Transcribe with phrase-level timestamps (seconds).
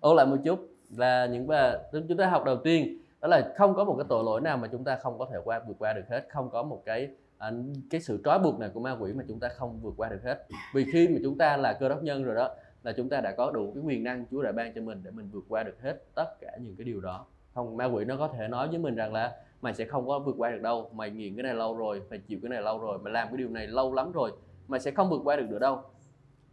[0.00, 2.98] ôn lại một chút là những bài chúng ta học đầu tiên.
[3.20, 5.38] Đó là không có một cái tội lỗi nào mà chúng ta không có thể
[5.44, 6.26] qua vượt qua được hết.
[6.28, 7.52] Không có một cái à,
[7.90, 10.20] cái sự trói buộc này của ma quỷ mà chúng ta không vượt qua được
[10.24, 10.46] hết.
[10.74, 12.50] Vì khi mà chúng ta là cơ đốc nhân rồi đó
[12.82, 15.10] là chúng ta đã có đủ cái quyền năng Chúa đã ban cho mình để
[15.10, 17.26] mình vượt qua được hết tất cả những cái điều đó.
[17.54, 20.18] Không ma quỷ nó có thể nói với mình rằng là mày sẽ không có
[20.18, 20.90] vượt qua được đâu.
[20.94, 23.36] Mày nghiện cái này lâu rồi mày chịu cái này lâu rồi mày làm cái
[23.36, 24.32] điều này lâu lắm rồi
[24.68, 25.82] mày sẽ không vượt qua được nữa đâu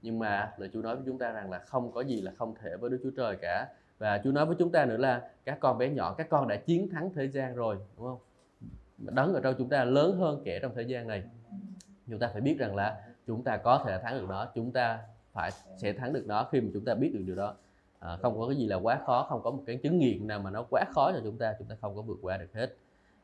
[0.05, 2.55] nhưng mà lời Chúa nói với chúng ta rằng là không có gì là không
[2.61, 3.67] thể với Đức Chúa Trời cả.
[3.97, 6.55] Và Chúa nói với chúng ta nữa là các con bé nhỏ các con đã
[6.55, 8.19] chiến thắng thế gian rồi đúng không?
[8.97, 11.23] Đấng ở trong chúng ta lớn hơn kẻ trong thế gian này.
[12.09, 14.99] Chúng ta phải biết rằng là chúng ta có thể thắng được nó chúng ta
[15.33, 17.55] phải sẽ thắng được nó khi mà chúng ta biết được điều đó.
[17.99, 20.39] À, không có cái gì là quá khó không có một cái chứng nghiện nào
[20.39, 22.75] mà nó quá khó cho chúng ta chúng ta không có vượt qua được hết.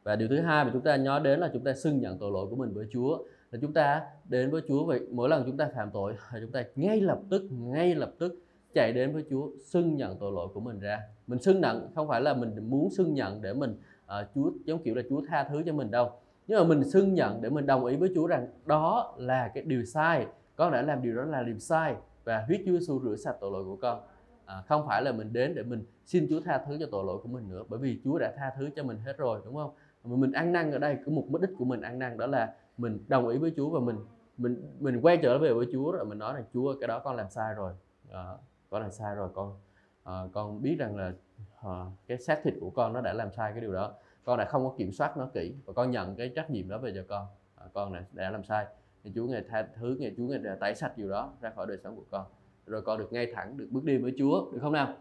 [0.04, 2.32] Và điều thứ hai mà chúng ta nhớ đến là chúng ta xưng nhận tội
[2.32, 3.18] lỗi của mình với Chúa
[3.52, 6.64] là chúng ta đến với Chúa vậy mỗi lần chúng ta phạm tội chúng ta
[6.76, 10.60] ngay lập tức ngay lập tức chạy đến với Chúa xưng nhận tội lỗi của
[10.60, 11.02] mình ra.
[11.28, 14.84] Mình xưng nhận không phải là mình muốn xưng nhận để mình uh, Chúa giống
[14.84, 16.12] kiểu là Chúa tha thứ cho mình đâu.
[16.48, 19.64] Nhưng mà mình xưng nhận để mình đồng ý với Chúa rằng đó là cái
[19.64, 23.16] điều sai con đã làm điều đó là điều sai và huyết Chúa Giêsu rửa
[23.16, 24.02] sạch tội lỗi của con.
[24.46, 27.20] À, không phải là mình đến để mình xin Chúa tha thứ cho tội lỗi
[27.24, 29.72] của mình nữa bởi vì Chúa đã tha thứ cho mình hết rồi đúng không?
[30.04, 32.54] Mà mình ăn năn ở đây cái mục đích của mình ăn năn đó là
[32.78, 33.98] mình đồng ý với Chúa và mình
[34.38, 37.16] mình mình quay trở về với Chúa rồi mình nói rằng Chúa cái đó con
[37.16, 37.74] làm sai rồi.
[38.12, 38.34] À,
[38.70, 39.60] con làm sai rồi con
[40.04, 41.14] à, con biết rằng là
[41.62, 43.94] à, cái xác thịt của con nó đã làm sai cái điều đó.
[44.24, 46.78] Con đã không có kiểm soát nó kỹ và con nhận cái trách nhiệm đó
[46.78, 47.28] về cho con.
[47.56, 48.66] À, con đã, đã làm sai.
[49.04, 51.68] Thì Chúa ngài tha thứ ngài Chúa ngài đã tẩy sạch điều đó ra khỏi
[51.68, 52.26] đời sống của con.
[52.66, 54.94] Rồi con được ngay thẳng được bước đi với Chúa được không nào?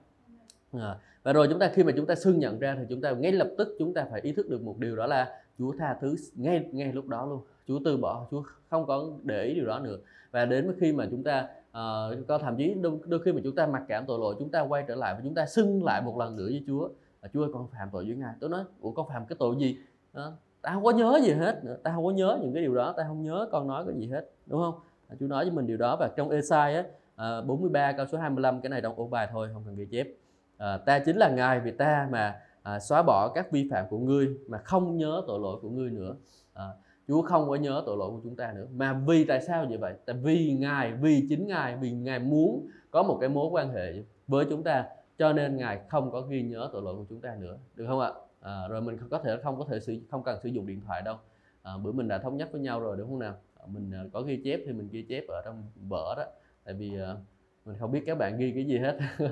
[0.73, 3.11] À, và rồi chúng ta khi mà chúng ta xưng nhận ra thì chúng ta
[3.11, 5.97] ngay lập tức chúng ta phải ý thức được một điều đó là Chúa tha
[6.01, 7.43] thứ ngay ngay lúc đó luôn.
[7.71, 9.97] Chúa từ bỏ Chúa không có để ý điều đó nữa.
[10.31, 13.55] Và đến khi mà chúng ta uh, có thậm chí đôi, đôi khi mà chúng
[13.55, 16.03] ta mặc cảm tội lỗi chúng ta quay trở lại và chúng ta xưng lại
[16.03, 16.89] một lần nữa với Chúa
[17.23, 18.35] là Chúa ơi con phạm tội với Ngài.
[18.41, 19.79] Tôi nói ủa con phạm cái tội gì?
[20.13, 20.33] Đó.
[20.63, 21.77] ta không có nhớ gì hết nữa.
[21.83, 22.95] ta không có nhớ những cái điều đó.
[22.97, 24.75] Ta không nhớ con nói cái gì hết đúng không?
[25.21, 26.85] Chúa nói với mình điều đó và trong Esai á
[27.17, 29.87] ờ, à, 43 câu số 25 cái này trong ôn bài thôi không cần ghi
[29.91, 30.09] chép.
[30.57, 33.99] À, ta chính là ngài vì ta mà à, xóa bỏ các vi phạm của
[33.99, 36.15] ngươi mà không nhớ tội lỗi của ngươi nữa.
[36.55, 36.65] À,
[37.11, 38.67] Chúa không có nhớ tội lỗi của chúng ta nữa.
[38.75, 39.95] Mà vì tại sao vậy vậy?
[40.07, 43.93] Tại vì ngài vì chính ngài vì ngài muốn có một cái mối quan hệ
[44.29, 44.87] với chúng ta
[45.19, 47.59] cho nên ngài không có ghi nhớ tội lỗi của chúng ta nữa.
[47.75, 48.11] Được không ạ?
[48.41, 51.03] À, rồi mình có thể không có thể sử không cần sử dụng điện thoại
[51.03, 51.17] đâu.
[51.63, 53.35] À, bữa mình đã thống nhất với nhau rồi đúng không nào?
[53.61, 56.25] À, mình à, có ghi chép thì mình ghi chép ở trong vở đó.
[56.65, 57.17] Tại vì à,
[57.65, 58.99] mình không biết các bạn ghi cái gì hết.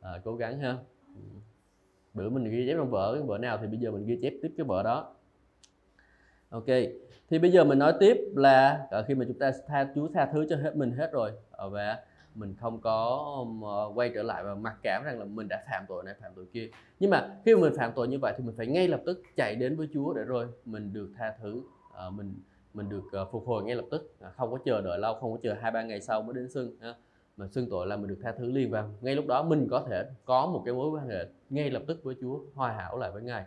[0.00, 0.76] À, cố gắng ha.
[1.14, 1.22] Ừ.
[2.14, 4.32] Bữa mình ghi chép trong vở cái vở nào thì bây giờ mình ghi chép
[4.42, 5.13] tiếp cái vở đó
[6.54, 6.66] ok.
[7.30, 10.46] Thì bây giờ mình nói tiếp là khi mà chúng ta tha, Chúa tha thứ
[10.50, 11.98] cho hết, mình hết rồi ờ, và
[12.34, 15.64] mình không có um, ờ, quay trở lại và mặc cảm rằng là mình đã
[15.70, 16.68] phạm tội này, phạm tội kia.
[17.00, 19.22] Nhưng mà khi mà mình phạm tội như vậy thì mình phải ngay lập tức
[19.36, 21.62] chạy đến với Chúa để rồi mình được tha thứ
[21.94, 22.34] ờ, mình
[22.74, 24.14] mình được phục hồi ngay lập tức.
[24.20, 26.48] À, không có chờ đợi lâu, không có chờ hai ba ngày sau mới đến
[26.50, 26.76] xưng
[27.36, 29.86] mà xưng tội là mình được tha thứ liền và ngay lúc đó mình có
[29.88, 33.10] thể có một cái mối quan hệ ngay lập tức với Chúa, hòa hảo lại
[33.10, 33.44] với Ngài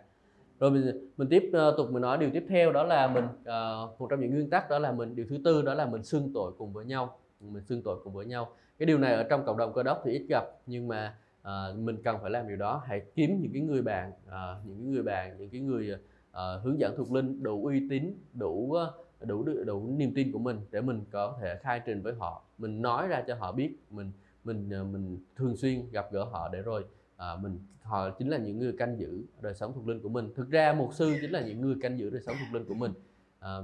[0.60, 4.00] rồi mình mình tiếp ờ, tục mình nói điều tiếp theo đó là mình uh,
[4.00, 6.30] một trong những nguyên tắc đó là mình điều thứ tư đó là mình xưng
[6.34, 7.18] tội cùng với nhau.
[7.40, 8.52] Mình xưng tội cùng với nhau.
[8.78, 11.78] Cái điều này ở trong cộng đồng cơ đốc thì ít gặp nhưng mà uh,
[11.78, 12.82] mình cần phải làm điều đó.
[12.86, 15.90] Hãy kiếm những cái người bạn uh, những cái người bạn những cái người
[16.30, 18.76] uh, hướng dẫn thuộc linh đủ uy tín đủ
[19.20, 22.42] đủ đủ niềm tin của mình để mình có thể khai trình với họ.
[22.58, 24.12] Mình nói ra cho họ biết mình
[24.44, 26.84] mình mình thường xuyên gặp gỡ họ để rồi
[27.18, 30.32] à, mình họ chính là những người canh giữ đời sống thuộc linh của mình.
[30.34, 32.74] Thực ra mục sư chính là những người canh giữ đời sống thuộc linh của
[32.74, 32.92] mình.
[33.38, 33.58] À,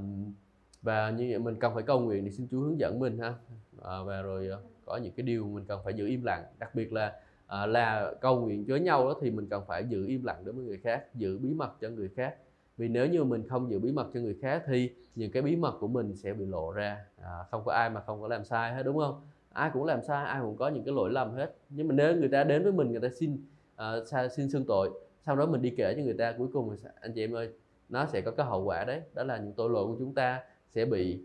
[0.82, 3.34] và như vậy mình cần phải cầu nguyện để xin Chúa hướng dẫn mình ha.
[3.82, 6.44] À, và rồi ờ, có những cái điều mình cần phải giữ im lặng.
[6.59, 7.12] Đặc biệt là
[7.47, 10.54] à, là cầu nguyện với nhau đó thì mình cần phải giữ im lặng đối
[10.54, 12.36] với người khác giữ bí mật cho người khác.
[12.76, 15.56] Vì nếu như mình không giữ bí mật cho người khác thì những cái bí
[15.56, 17.04] mật của mình sẽ bị lộ ra.
[17.22, 19.21] À, không có ai mà không có làm sai hết đúng không?
[19.54, 21.56] Ai cũng làm sai ai cũng có những cái lỗi lầm hết.
[21.68, 24.91] Nhưng mà nếu người ta đến với mình người ta xin uh, xin xưng tội
[25.27, 27.53] sau đó mình đi kể cho người ta cuối cùng anh chị em ơi
[27.89, 29.03] nó sẽ có cái hậu quả đấy.
[29.15, 31.21] Đó là những tội lỗi của chúng ta sẽ bị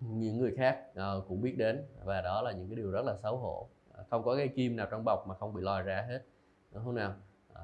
[0.00, 1.82] những người khác uh, cũng biết đến.
[2.04, 3.68] Và đó là những cái điều rất là xấu hổ.
[3.92, 6.22] Ờ, không có cái kim nào trong bọc mà không bị lòi ra hết.
[6.72, 7.14] Đúng không nào?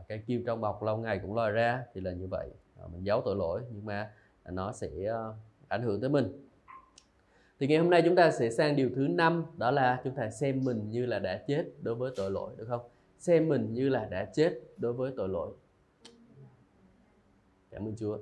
[0.08, 2.50] Cái kim trong bọc lâu ngày cũng lòi ra thì là như vậy.
[2.92, 4.10] Mình giấu tội lỗi nhưng mà
[4.44, 5.34] nó sẽ uh,
[5.68, 6.43] ảnh hưởng tới mình
[7.64, 10.30] thì ngày hôm nay chúng ta sẽ sang điều thứ năm đó là chúng ta
[10.30, 12.80] xem mình như là đã chết đối với tội lỗi được không?
[13.18, 15.52] Xem mình như là đã chết đối với tội lỗi.
[17.70, 18.18] Cảm ơn Chúa.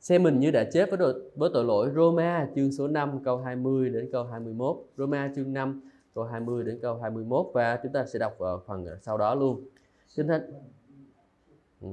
[0.00, 1.90] Xem mình như đã chết với tội, với tội lỗi.
[1.94, 5.80] Roma chương số 5 câu 20 đến câu 21 Roma chương 5
[6.14, 9.68] câu 20 đến câu 21 và chúng ta sẽ đọc vào phần sau đó luôn.
[10.16, 10.42] Kinh thánh.
[11.80, 11.88] Ừ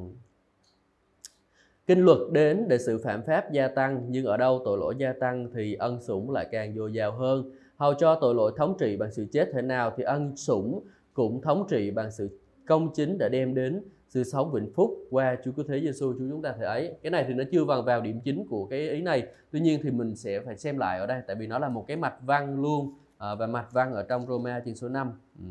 [1.89, 5.13] kinh luật đến để sự phạm pháp gia tăng nhưng ở đâu tội lỗi gia
[5.13, 8.97] tăng thì ân sủng lại càng dồi dào hơn hầu cho tội lỗi thống trị
[8.97, 10.83] bằng sự chết thế nào thì ân sủng
[11.13, 15.37] cũng thống trị bằng sự công chính đã đem đến sự sống vĩnh phúc qua
[15.43, 16.93] Chúa Cứu Thế Giêsu Chúa chúng ta thể ấy.
[17.03, 19.27] Cái này thì nó chưa vào vào điểm chính của cái ý này.
[19.51, 21.85] Tuy nhiên thì mình sẽ phải xem lại ở đây tại vì nó là một
[21.87, 25.11] cái mạch văn luôn à, và mạch văn ở trong Roma chương số 5.
[25.39, 25.45] Ừ.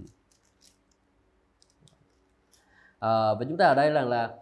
[2.99, 4.35] À, và chúng ta ở đây là là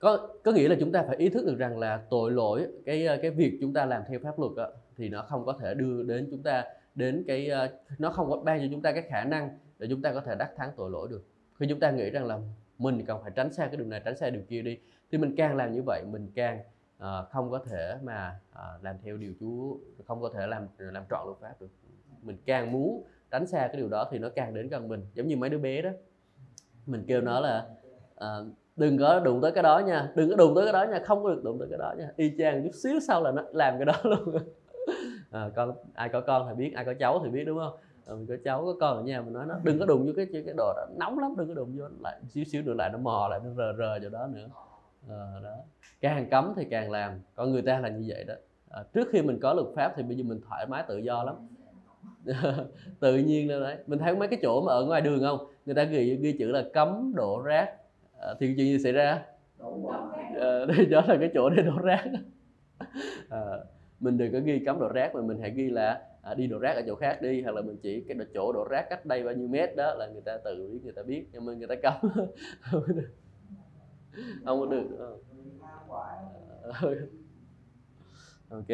[0.00, 3.06] có có nghĩa là chúng ta phải ý thức được rằng là tội lỗi cái
[3.06, 5.74] ờ, cái việc chúng ta làm theo pháp luật đó, thì nó không có thể
[5.74, 6.64] đưa đến chúng ta
[6.94, 7.68] đến cái ờ,
[7.98, 10.34] nó không có ban cho chúng ta cái khả năng để chúng ta có thể
[10.38, 11.24] đắc thắng tội lỗi được.
[11.58, 12.38] Khi chúng ta nghĩ rằng là
[12.78, 14.78] mình cần phải tránh xa cái điều này tránh xa điều kia đi
[15.12, 16.60] thì mình càng làm như vậy mình càng
[16.96, 19.76] uh, không có thể mà uh, làm theo điều Chúa
[20.06, 21.70] không có thể làm làm trọn luật pháp được.
[22.22, 25.06] Mình càng muốn tránh xa cái điều đó thì nó càng đến gần mình.
[25.14, 25.90] Giống như mấy đứa bé đó
[26.86, 27.66] mình kêu nó là
[28.14, 28.46] uh,
[28.80, 30.12] đừng có đụng tới cái đó nha.
[30.14, 31.00] Đừng có đụng tới cái đó nha.
[31.04, 32.08] Không có được đụng tới cái đó nha.
[32.16, 34.36] Y chang chút xíu sau là nó làm cái đó luôn.
[35.30, 37.76] À, con ai có con thì biết ai có cháu thì biết đúng không?
[38.06, 40.12] À, mình có cháu có con ở nhà mình nói nó đừng có đụng vô
[40.16, 40.86] cái cái đồ đó.
[40.96, 43.50] Nóng lắm đừng có đụng vô lại xíu xíu nữa lại nó mò lại nó
[43.56, 44.46] rờ rờ vào đó nữa.
[45.08, 45.56] À, đó.
[46.00, 47.12] Càng cấm thì càng làm.
[47.34, 48.34] Con người ta là như vậy đó.
[48.70, 51.24] À, trước khi mình có luật pháp thì bây giờ mình thoải mái tự do
[51.24, 51.34] lắm.
[53.00, 53.76] Tự nhiên lên đấy.
[53.86, 55.38] Mình thấy mấy cái chỗ mà ở ngoài đường không?
[55.66, 57.79] Người ta ghi ghi chữ là cấm đổ rác
[58.20, 59.22] à, thì chuyện gì xảy ra?
[60.40, 62.04] À, đây đó là cái chỗ để đổ rác.
[63.28, 63.40] À,
[64.00, 66.58] mình đừng có ghi cấm đổ rác mà mình hãy ghi là à, đi đổ
[66.58, 69.22] rác ở chỗ khác đi hoặc là mình chỉ cái chỗ đổ rác cách đây
[69.22, 71.68] bao nhiêu mét đó là người ta tự biết người ta biết nhưng mà người
[71.68, 72.10] ta cấm.
[74.44, 75.18] Không có được.
[78.50, 78.68] Ok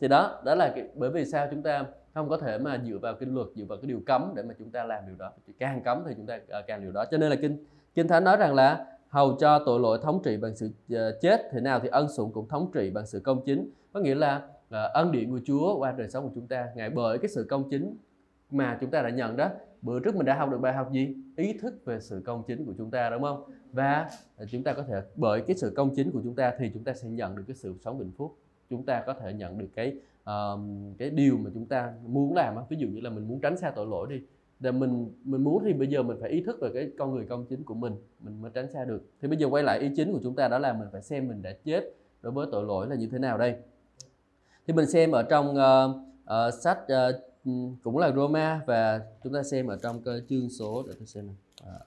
[0.00, 2.98] thì đó đó là cái, bởi vì sao chúng ta không có thể mà dựa
[2.98, 5.32] vào kinh luật dựa vào cái điều cấm để mà chúng ta làm điều đó.
[5.58, 7.04] Càng cấm thì chúng ta càng điều đó.
[7.10, 7.64] Cho nên là kinh
[7.98, 11.48] kinh thánh nói rằng là hầu cho tội lỗi thống trị bằng sự ờ, chết
[11.52, 13.70] thế nào thì ân sủng cũng thống trị bằng sự công chính.
[13.92, 16.90] Có nghĩa là ờ, ân điển của Chúa qua đời sống của chúng ta ngài
[16.90, 17.96] bởi cái sự công chính
[18.50, 19.50] mà chúng ta đã nhận đó
[19.82, 21.16] bữa trước mình đã học được bài học gì?
[21.36, 23.42] Ý thức về sự công chính của chúng ta đúng không?
[23.72, 26.70] Và ờ, chúng ta có thể bởi cái sự công chính của chúng ta thì
[26.74, 28.36] chúng ta sẽ nhận được cái sự sống hạnh phúc.
[28.70, 30.60] Chúng ta có thể nhận được cái uh,
[30.98, 33.70] cái điều mà chúng ta muốn làm ví dụ như là mình muốn tránh xa
[33.70, 34.22] tội lỗi đi
[34.60, 37.26] để mình mình muốn thì bây giờ mình phải ý thức về cái con người
[37.28, 39.90] công chính của mình mình mới tránh xa được thì bây giờ quay lại ý
[39.96, 41.84] chính của chúng ta đó là mình phải xem mình đã chết
[42.22, 43.56] đối với tội lỗi là như thế nào đây
[44.66, 47.14] thì mình xem ở trong uh, uh, sách uh,
[47.82, 51.26] cũng là Roma và chúng ta xem ở trong cái chương số để tôi xem
[51.26, 51.36] này.
[51.64, 51.78] À.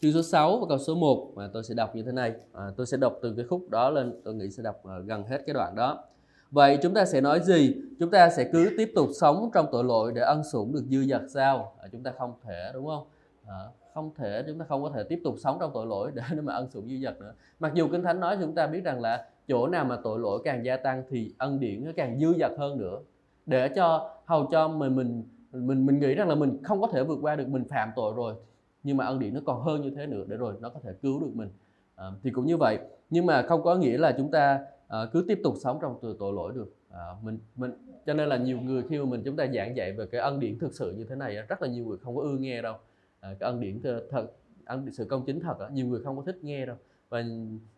[0.00, 2.64] chương số 6 và câu số 1 mà tôi sẽ đọc như thế này à,
[2.76, 5.42] tôi sẽ đọc từ cái khúc đó lên tôi nghĩ sẽ đọc uh, gần hết
[5.46, 6.04] cái đoạn đó
[6.50, 7.76] Vậy chúng ta sẽ nói gì?
[8.00, 11.04] Chúng ta sẽ cứ tiếp tục sống trong tội lỗi để ân sủng được dư
[11.04, 11.72] dật sao?
[11.80, 13.06] À, chúng ta không thể đúng không?
[13.46, 13.58] À,
[13.94, 16.54] không thể chúng ta không có thể tiếp tục sống trong tội lỗi để mà
[16.54, 17.32] ân sủng dư dật nữa.
[17.60, 20.40] Mặc dù kinh thánh nói chúng ta biết rằng là chỗ nào mà tội lỗi
[20.44, 23.00] càng gia tăng thì ân điển nó càng dư dật hơn nữa
[23.46, 27.04] để cho hầu cho mình mình mình mình nghĩ rằng là mình không có thể
[27.04, 28.34] vượt qua được mình phạm tội rồi
[28.82, 30.92] nhưng mà ân điển nó còn hơn như thế nữa để rồi nó có thể
[31.02, 31.48] cứu được mình
[31.96, 32.78] à, thì cũng như vậy
[33.10, 34.60] nhưng mà không có nghĩa là chúng ta
[34.90, 36.74] à, cứ tiếp tục sống trong tội, tội lỗi được.
[36.90, 37.72] À, mình mình
[38.06, 40.40] cho nên là nhiều người khi mà mình chúng ta giảng dạy về cái ân
[40.40, 42.74] điển thực sự như thế này rất là nhiều người không có ưa nghe đâu.
[43.20, 44.26] À, cái ân điển thật
[44.64, 46.76] ân sự công chính thật nhiều người không có thích nghe đâu.
[47.08, 47.24] Và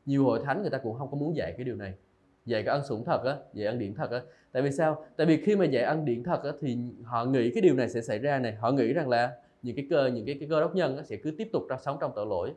[0.07, 1.95] nhiều hội thánh người ta cũng không có muốn dạy cái điều này.
[2.47, 4.21] Dạy cái ân sủng thật á dạy ân điển thật á.
[4.53, 5.05] Tại vì sao?
[5.17, 7.89] Tại vì khi mà dạy ân điển thật á thì họ nghĩ cái điều này
[7.89, 8.55] sẽ xảy ra này.
[8.55, 11.17] Họ nghĩ rằng là những cái cơ những cái, cái cơ đốc nhân á, sẽ
[11.17, 12.53] cứ tiếp tục ra sống trong tội lỗi.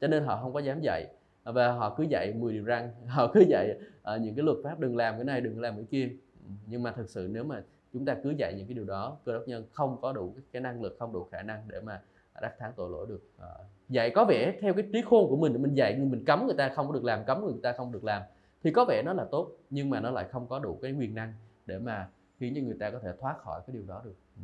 [0.00, 1.06] Cho nên họ không có dám dạy.
[1.48, 3.78] Ờ, và họ cứ dạy 10 điều răng họ cứ dạy
[4.14, 6.08] uh, những cái luật pháp đừng làm cái này đừng làm cái kia
[6.44, 7.62] ừ, nhưng mà thực sự nếu mà
[7.92, 10.62] chúng ta cứ dạy những cái điều đó cơ đốc nhân không có đủ cái
[10.62, 12.00] năng lực không đủ khả năng để mà
[12.42, 15.62] đắc thắng tội lỗi được uh, dạy có vẻ theo cái trí khôn của mình
[15.62, 18.04] mình dạy mình cấm người ta không có được làm cấm người ta không được
[18.04, 18.22] làm
[18.62, 21.14] thì có vẻ nó là tốt nhưng mà nó lại không có đủ cái quyền
[21.14, 21.32] năng
[21.66, 22.08] để mà
[22.40, 24.42] khiến cho người ta có thể thoát khỏi cái điều đó được ừ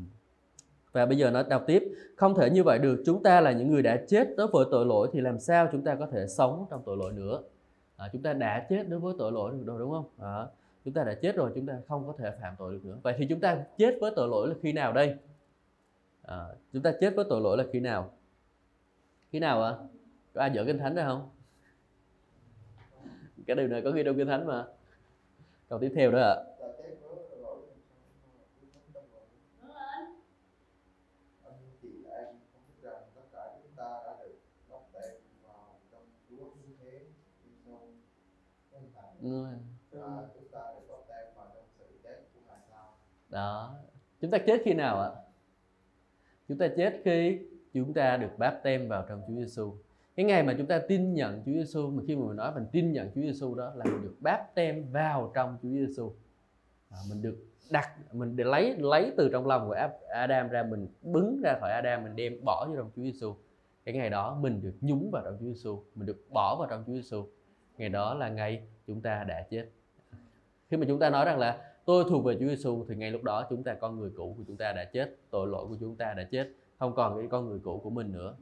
[0.94, 1.82] và bây giờ nó đọc tiếp.
[2.16, 3.02] Không thể như vậy được.
[3.06, 5.84] Chúng ta là những người đã chết đối với tội lỗi thì làm sao chúng
[5.84, 7.42] ta có thể sống trong tội lỗi nữa?
[7.96, 10.04] À, chúng ta đã chết đối với tội lỗi được rồi đúng không?
[10.18, 10.46] À,
[10.84, 12.98] chúng ta đã chết rồi chúng ta không có thể phạm tội được nữa.
[13.02, 15.14] Vậy thì chúng ta chết với tội lỗi là khi nào đây?
[16.22, 18.10] À, chúng ta chết với tội lỗi là khi nào?
[19.30, 19.74] Khi nào ạ?
[20.34, 21.30] Có ai dở kinh thánh ra không?
[23.46, 24.64] Cái điều này có ghi trong kinh thánh mà.
[25.68, 26.34] Câu tiếp theo đó ạ.
[26.34, 26.53] à.
[43.28, 43.75] Đó.
[44.21, 45.11] Chúng ta chết khi nào ạ?
[46.49, 47.38] Chúng ta chết khi
[47.75, 49.75] chúng ta được báp tem vào trong Chúa Giêsu
[50.16, 52.66] cái ngày mà chúng ta tin nhận Chúa Giêsu mà khi mà mình nói mình
[52.73, 56.12] tin nhận Chúa Giêsu đó là mình được báp tem vào trong Chúa Giêsu
[56.90, 57.37] à, mình được
[57.71, 59.76] đặt mình để lấy lấy từ trong lòng của
[60.09, 63.35] Adam ra mình bứng ra khỏi Adam mình đem bỏ vô trong Chúa Giêsu
[63.85, 66.85] cái ngày đó mình được nhúng vào trong Chúa Giêsu mình được bỏ vào trong
[66.87, 67.26] Chúa Giêsu
[67.78, 69.66] ngày đó là ngày chúng ta đã chết
[70.68, 73.22] khi mà chúng ta nói rằng là tôi thuộc về Chúa Giêsu thì ngay lúc
[73.22, 75.96] đó chúng ta con người cũ của chúng ta đã chết tội lỗi của chúng
[75.96, 76.48] ta đã chết
[76.78, 78.36] không còn cái con người cũ của mình nữa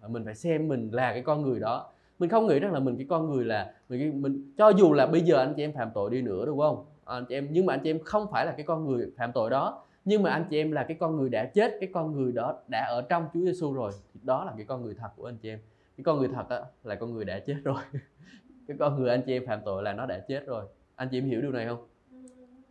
[0.00, 2.80] và mình phải xem mình là cái con người đó mình không nghĩ rằng là
[2.80, 5.72] mình cái con người là mình, mình cho dù là bây giờ anh chị em
[5.72, 8.26] phạm tội đi nữa đúng không anh chị em nhưng mà anh chị em không
[8.32, 10.96] phải là cái con người phạm tội đó nhưng mà anh chị em là cái
[11.00, 14.20] con người đã chết cái con người đó đã ở trong Chúa Giêsu rồi thì
[14.22, 15.58] đó là cái con người thật của anh chị em
[15.96, 17.82] cái con người thật á, là con người đã chết rồi
[18.68, 20.64] cái con người anh chị em phạm tội là nó đã chết rồi.
[20.94, 21.88] Anh chị em hiểu điều này không?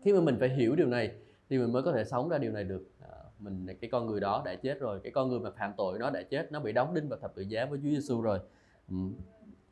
[0.03, 1.11] Khi mà mình phải hiểu điều này
[1.49, 2.83] thì mình mới có thể sống ra điều này được.
[3.01, 5.99] À, mình cái con người đó đã chết rồi cái con người mà phạm tội
[5.99, 8.39] nó đã chết nó bị đóng đinh vào thập tự giá với Chúa Giêsu rồi.
[8.89, 8.95] Ừ.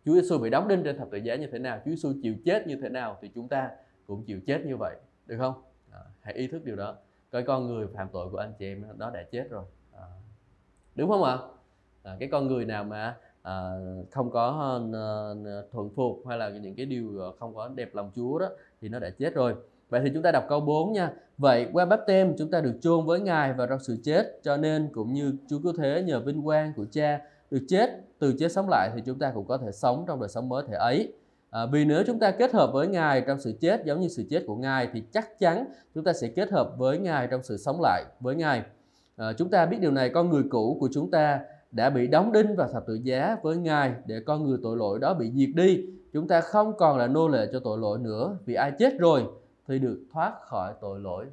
[0.05, 2.35] Chúa Giêsu bị đóng đinh trên thập tự giá như thế nào Chúa Giêsu chịu
[2.45, 3.71] chết như thế nào thì chúng ta
[4.07, 4.95] cũng chịu chết như vậy
[5.25, 5.53] được không?
[5.91, 6.97] À, hãy ý thức điều đó.
[7.31, 9.65] Cái con người phạm tội của anh chị em đó đã chết rồi.
[9.93, 10.05] À,
[10.95, 11.37] đúng không ạ?
[12.03, 13.71] À, cái con người nào mà à,
[14.11, 18.11] không có uh, thuận phục hay là những cái điều ờ, không có đẹp lòng
[18.15, 18.49] Chúa đó
[18.81, 19.55] thì nó đã chết rồi
[19.89, 21.11] Vậy thì chúng ta đọc câu 4 nha.
[21.37, 24.57] Vậy qua báp tem chúng ta được chôn với Ngài và trong sự chết, cho
[24.57, 27.19] nên cũng như Chúa cứu thế nhờ vinh quang của Cha
[27.51, 30.29] được chết, từ chết sống lại thì chúng ta cũng có thể sống trong đời
[30.29, 31.13] sống mới thể ấy.
[31.49, 34.23] À, vì nếu chúng ta kết hợp với Ngài trong sự chết giống như sự
[34.29, 35.65] chết của Ngài thì chắc chắn
[35.95, 38.63] chúng ta sẽ kết hợp với Ngài trong sự sống lại với Ngài.
[39.15, 41.39] À, chúng ta biết điều này con người cũ của chúng ta
[41.71, 44.99] đã bị đóng đinh vào thập tự giá với Ngài để con người tội lỗi
[44.99, 45.85] đó bị diệt đi.
[46.13, 49.23] Chúng ta không còn là nô lệ cho tội lỗi nữa vì ai chết rồi
[49.67, 51.25] thì được thoát khỏi tội lỗi.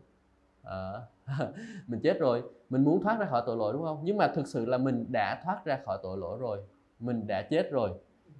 [0.63, 0.93] À,
[1.87, 4.01] mình chết rồi, mình muốn thoát ra khỏi tội lỗi đúng không?
[4.03, 6.59] Nhưng mà thực sự là mình đã thoát ra khỏi tội lỗi rồi.
[7.01, 7.91] Mình đã chết rồi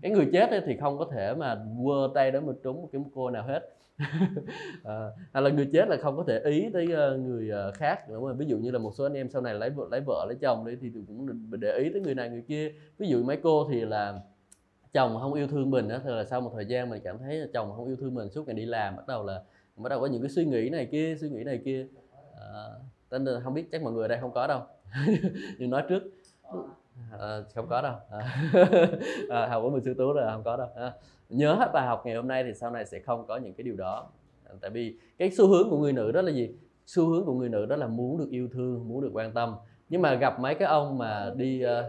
[0.03, 3.03] cái người chết thì không có thể mà quơ tay đó mà trúng một cái
[3.15, 3.76] cô nào hết
[4.83, 7.73] Ờ, à, hay là người chết là không có thể ý tới ờ, người ờ,
[7.73, 8.37] khác đúng không?
[8.37, 10.37] ví dụ như là một số anh em sau này lấy vợ lấy vợ lấy
[10.41, 11.27] chồng đi thì cũng
[11.61, 12.73] để ý tới người này người kia.
[12.99, 14.21] Ví dụ mấy cô thì là
[14.93, 17.37] chồng không yêu thương mình đó thì là sau một thời gian mình cảm thấy
[17.37, 19.43] là chồng không yêu thương mình suốt ngày đi làm bắt đầu là
[19.77, 21.87] bắt đầu có những cái suy nghĩ này kia suy nghĩ này kia.
[22.41, 22.65] À,
[23.11, 24.61] nên là không biết chắc mọi người ở đây không có đâu.
[25.59, 26.03] Nhưng nói trước
[27.19, 27.95] à, không có đâu.
[28.11, 28.49] À,
[29.31, 30.69] à, học của mình sư tú là không có đâu.
[30.75, 30.93] À,
[31.29, 33.65] nhớ hết bài học ngày hôm nay thì sau này sẽ không có những cái
[33.65, 34.11] điều đó.
[34.45, 36.55] À, tại vì cái xu hướng của người nữ đó là gì?
[36.87, 39.55] Xu hướng của người nữ đó là muốn được yêu thương muốn được quan tâm.
[39.89, 41.85] Nhưng mà gặp mấy cái ông mà đi uh,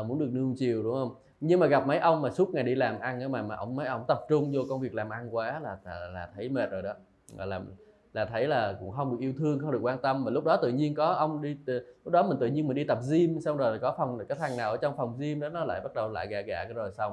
[0.00, 1.14] uh, muốn được nương chiều đúng không?
[1.40, 3.86] Nhưng mà gặp mấy ông mà suốt ngày đi làm ăn mà mà ông mấy
[3.86, 6.82] ông tập trung vô công việc làm ăn quá là là, là thấy mệt rồi
[6.82, 6.92] đó.
[7.36, 7.66] Là làm
[8.14, 10.24] là thấy là cũng không được yêu thương không được quan tâm.
[10.24, 11.56] Mà lúc đó tự nhiên có ông đi
[12.04, 14.56] lúc đó mình tự nhiên mình đi tập gym xong rồi có phòng cái thằng
[14.56, 16.90] nào ở trong phòng gym đó nó lại bắt đầu lại gà gà cái rồi
[16.92, 17.12] xong.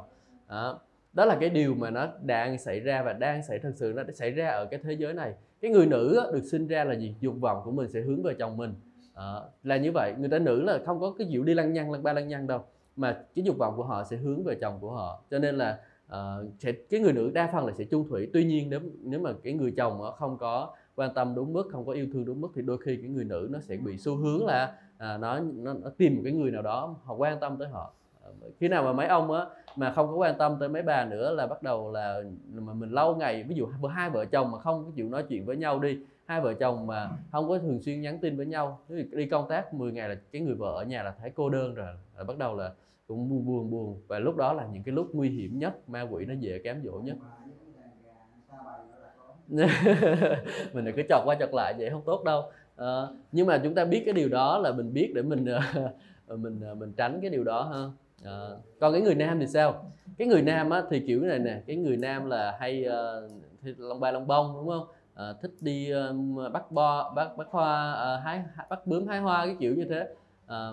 [0.49, 0.79] Đó.
[1.13, 4.03] đó là cái điều mà nó đang xảy ra và đang xảy thật sự nó
[4.13, 5.33] xảy ra ở cái thế giới này.
[5.61, 7.15] Cái người nữ được sinh ra là gì?
[7.19, 8.73] Dục vọng của mình sẽ hướng về chồng mình.
[9.13, 10.13] À, là như vậy.
[10.17, 12.47] Người ta nữ là không có cái dịu đi lăng nhăng lăng ba lăng nhăng
[12.47, 12.63] đâu.
[12.95, 15.23] Mà cái dục vọng của họ sẽ hướng về chồng của họ.
[15.31, 18.29] Cho nên là uh, sẽ cái người nữ đa phần là sẽ chung thủy.
[18.33, 21.85] Tuy nhiên nếu nếu mà cái người chồng không có quan tâm đúng mức không
[21.85, 24.15] có yêu thương đúng mức thì đôi khi cái người nữ nó sẽ bị xu
[24.15, 27.57] hướng là à, nó, nó nó tìm một cái người nào đó họ quan tâm
[27.57, 27.93] tới họ.
[28.23, 28.29] À,
[28.59, 29.45] khi nào mà mấy ông á
[29.75, 32.21] mà không có quan tâm tới mấy bà nữa là bắt đầu là
[32.53, 35.45] mà mình lâu ngày ví dụ hai vợ chồng mà không có chịu nói chuyện
[35.45, 38.79] với nhau đi hai vợ chồng mà không có thường xuyên nhắn tin với nhau
[39.11, 41.73] đi công tác 10 ngày là cái người vợ ở nhà là thấy cô đơn
[41.73, 42.73] rồi là bắt đầu là
[43.07, 44.01] cũng buồn buồn buồn.
[44.07, 46.81] Và lúc đó là những cái lúc nguy hiểm nhất ma quỷ nó dễ cám
[46.83, 47.17] dỗ nhất.
[50.73, 52.43] mình đừng cứ chọc qua chọc lại vậy không tốt đâu.
[52.77, 55.61] À, nhưng mà chúng ta biết cái điều đó là mình biết để mình ờ,
[56.37, 57.79] mình ờ, mình tránh cái điều đó ha.
[58.31, 58.47] À,
[58.79, 59.91] còn cái người nam thì sao?
[60.17, 62.85] Cái người nam á, thì kiểu này nè cái người nam là hay
[63.65, 64.87] uh, lông ba lông bông đúng không?
[65.13, 69.45] À, thích đi uh, bắt bo bắt bắt hoa uh, hái bắt bướm hái hoa
[69.45, 70.07] cái kiểu như thế.
[70.47, 70.71] À,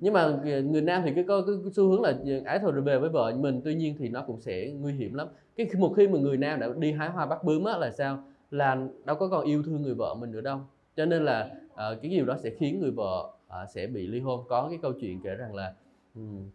[0.00, 2.70] nhưng mà ờ, người nam thì cái có cái, xu hướng là ờ, ái thù
[2.84, 5.28] về với vợ mình tuy nhiên thì nó cũng sẽ nguy hiểm lắm.
[5.56, 8.24] Cái một khi mà người nam đã đi hái hoa bắt bướm á là sao?
[8.50, 10.60] Là đâu có còn yêu thương người vợ mình nữa đâu.
[10.96, 14.20] Cho nên là uh, cái điều đó sẽ khiến người vợ uh, sẽ bị ly
[14.20, 14.44] hôn.
[14.48, 15.74] Có cái câu chuyện kể rằng là
[16.14, 16.50] um,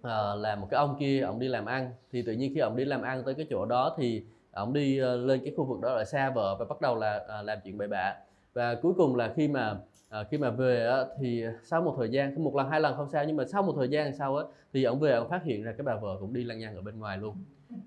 [0.00, 1.90] uh, là một cái ông kia ông đi làm ăn.
[2.12, 5.02] Thì tự nhiên khi ông đi làm ăn tới cái chỗ đó thì ông đi
[5.02, 7.58] uh, lên cái khu vực đó là xa vợ và bắt đầu là uh, làm
[7.64, 8.14] chuyện bậy bạ.
[8.54, 9.76] Và cuối cùng là khi mà
[10.10, 13.08] à, khi mà về á, thì sau một thời gian một lần hai lần không
[13.08, 15.62] sao nhưng mà sau một thời gian sau á, thì ông về ông phát hiện
[15.62, 17.36] ra cái bà vợ cũng đi lăng nhăng ở bên ngoài luôn.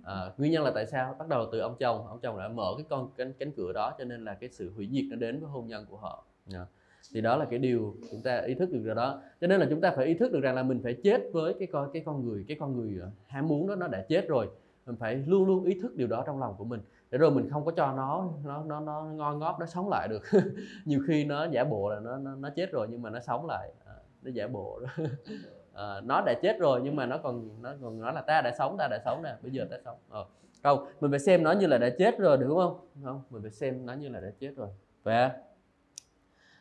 [0.03, 1.15] À, nguyên nhân là tại sao?
[1.19, 3.93] Bắt đầu từ ông chồng ông chồng đã mở cái con cánh cánh cửa đó
[3.97, 6.25] cho nên là cái sự hủy diệt nó đến với hôn nhân của họ.
[6.53, 6.65] À.
[7.13, 9.21] thì đó là cái điều chúng ta ý thức được rồi đó.
[9.41, 11.53] Cho nên là chúng ta phải ý thức được rằng là mình phải chết với
[11.59, 14.27] cái con cái con người cái con người ờ, ham muốn đó nó đã chết
[14.27, 14.49] rồi.
[14.85, 16.81] Mình phải luôn luôn ý thức điều đó trong lòng của mình
[17.13, 20.07] để rồi mình không có cho nó nó nó nó ngon ngót nó sống lại
[20.07, 20.23] được.
[20.85, 23.45] Nhiều khi nó giả bộ là nó nó, nó chết rồi nhưng mà nó sống
[23.45, 23.71] lại.
[23.85, 24.81] À, nó giả bộ.
[25.75, 28.51] À, nó đã chết rồi nhưng mà nó còn nó còn nói là ta đã
[28.57, 29.97] sống ta đã sống nè bây giờ ta sống.
[30.09, 30.25] Ờ.
[30.63, 32.79] không mình phải xem nó như là đã chết rồi đúng không?
[33.03, 34.67] Không mình phải xem nó như là đã chết rồi.
[35.03, 35.31] Và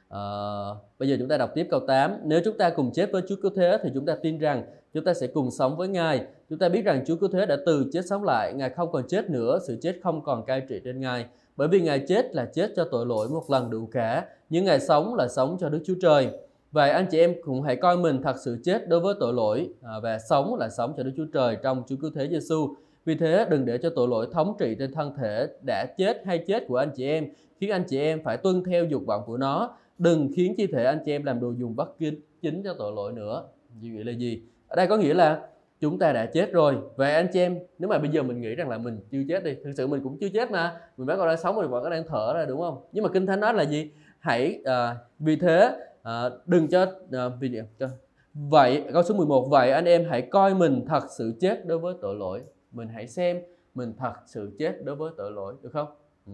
[0.08, 3.22] Uh, bây giờ chúng ta đọc tiếp câu 8 Nếu chúng ta cùng chết với
[3.28, 6.24] Chúa Cứu Thế thì chúng ta tin rằng chúng ta sẽ cùng sống với Ngài.
[6.50, 9.08] Chúng ta biết rằng Chúa Cứu Thế đã từ chết sống lại, Ngài không còn
[9.08, 11.26] chết nữa, sự chết không còn cai trị trên Ngài.
[11.56, 14.80] Bởi vì Ngài chết là chết cho tội lỗi một lần đủ cả, nhưng Ngài
[14.80, 16.28] sống là sống cho Đức Chúa Trời.
[16.72, 19.68] Vậy anh chị em cũng hãy coi mình thật sự chết đối với tội lỗi
[19.82, 22.74] à, và sống là sống cho Đức Chúa Trời trong Chúa Cứu Thế Giêsu.
[23.04, 26.38] Vì thế đừng để cho tội lỗi thống trị trên thân thể đã chết hay
[26.46, 27.28] chết của anh chị em,
[27.60, 29.76] khiến anh chị em phải tuân theo dục vọng của nó.
[29.98, 32.92] Đừng khiến chi thể anh chị em làm đồ dùng bất kính chính cho tội
[32.92, 33.44] lỗi nữa.
[33.80, 34.42] Như vậy là gì?
[34.72, 35.40] Ở đây có nghĩa là
[35.80, 36.76] chúng ta đã chết rồi.
[36.96, 39.44] Vậy anh chị em nếu mà bây giờ mình nghĩ rằng là mình chưa chết
[39.44, 40.80] đi thực sự mình cũng chưa chết mà.
[40.96, 42.84] Mình vẫn còn đang sống mình vẫn còn đang thở ra đúng không?
[42.92, 43.90] Nhưng mà kinh thánh nói là gì?
[44.18, 47.88] Hãy à, vì thế à, đừng cho à, vì cho
[48.34, 51.94] vậy câu số 11 vậy anh em hãy coi mình thật sự chết đối với
[52.00, 52.42] tội lỗi.
[52.72, 53.40] Mình hãy xem
[53.74, 55.54] mình thật sự chết đối với tội lỗi.
[55.62, 55.88] Được không?
[56.26, 56.32] Ừ.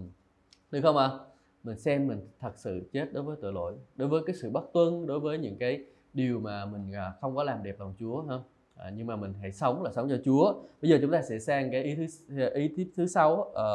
[0.71, 1.11] được không ạ?
[1.13, 1.19] À?
[1.65, 4.73] mình xem mình thật sự chết đối với tội lỗi đối với cái sự bất
[4.73, 5.85] tuân đối với những cái
[6.19, 8.37] điều mà mình à, không có làm đẹp lòng Chúa ha?
[8.77, 10.55] À, nhưng mà mình hãy sống là sống cho Chúa.
[10.83, 12.07] Bây giờ chúng ta sẽ sang cái ý thứ
[12.55, 13.69] ý thứ, thứ sáu à,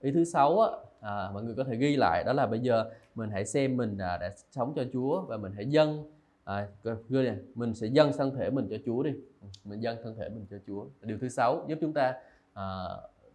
[0.00, 2.90] ý thứ sáu á, à, mọi người có thể ghi lại đó là bây giờ
[3.14, 6.10] mình hãy xem mình à, đã sống cho Chúa và mình hãy dâng
[6.44, 6.68] à,
[7.08, 9.10] ghi này mình sẽ dâng thân thể mình cho Chúa đi.
[9.42, 10.86] Ừ, mình dâng thân thể mình cho Chúa.
[11.02, 12.14] Điều thứ sáu giúp chúng ta
[12.52, 12.64] à,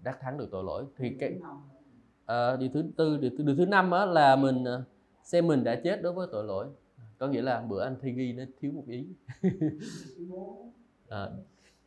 [0.04, 0.86] đắc thắng được tội lỗi.
[0.98, 1.40] Thì cái
[2.26, 4.84] à, điều thứ tư điều, điều thứ năm á, là mình à,
[5.24, 6.68] xem mình đã chết đối với tội lỗi
[7.22, 9.06] có nghĩa là bữa anh thi ghi nó thiếu một ý.
[11.10, 11.28] À,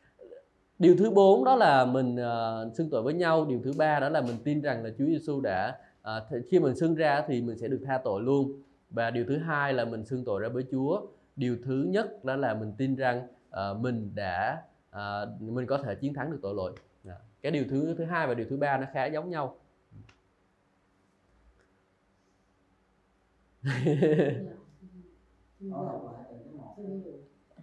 [0.79, 3.45] điều thứ bốn đó là mình uh, xưng tội với nhau.
[3.45, 6.75] Điều thứ ba đó là mình tin rằng là Chúa Giêsu đã uh, khi mình
[6.75, 8.61] xưng ra thì mình sẽ được tha tội luôn.
[8.89, 11.01] Và điều thứ hai là mình xưng tội ra với Chúa.
[11.35, 14.63] Điều thứ nhất đó là mình tin rằng uh, mình đã
[14.95, 16.73] uh, mình có thể chiến thắng được tội lỗi.
[17.05, 17.17] Yeah.
[17.41, 19.57] cái điều thứ thứ hai và điều thứ ba nó khá giống nhau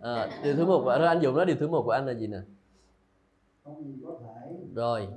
[0.02, 2.38] à, điều thứ một anh dùng nói điều thứ một của anh là gì nè?
[3.64, 5.08] Không gì có thể rồi.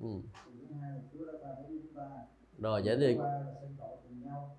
[0.00, 0.08] Ừ.
[2.58, 3.16] rồi vậy thì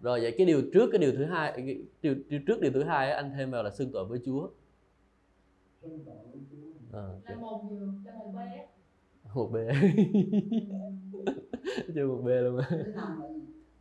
[0.01, 2.83] rồi vậy cái điều trước cái điều thứ hai cái điều, điều trước điều thứ
[2.83, 4.49] hai anh thêm vào là xưng tội với Chúa.
[5.81, 7.37] Xưng tội với Chúa à, okay.
[7.37, 8.03] một giường
[11.95, 12.59] cho một bé luôn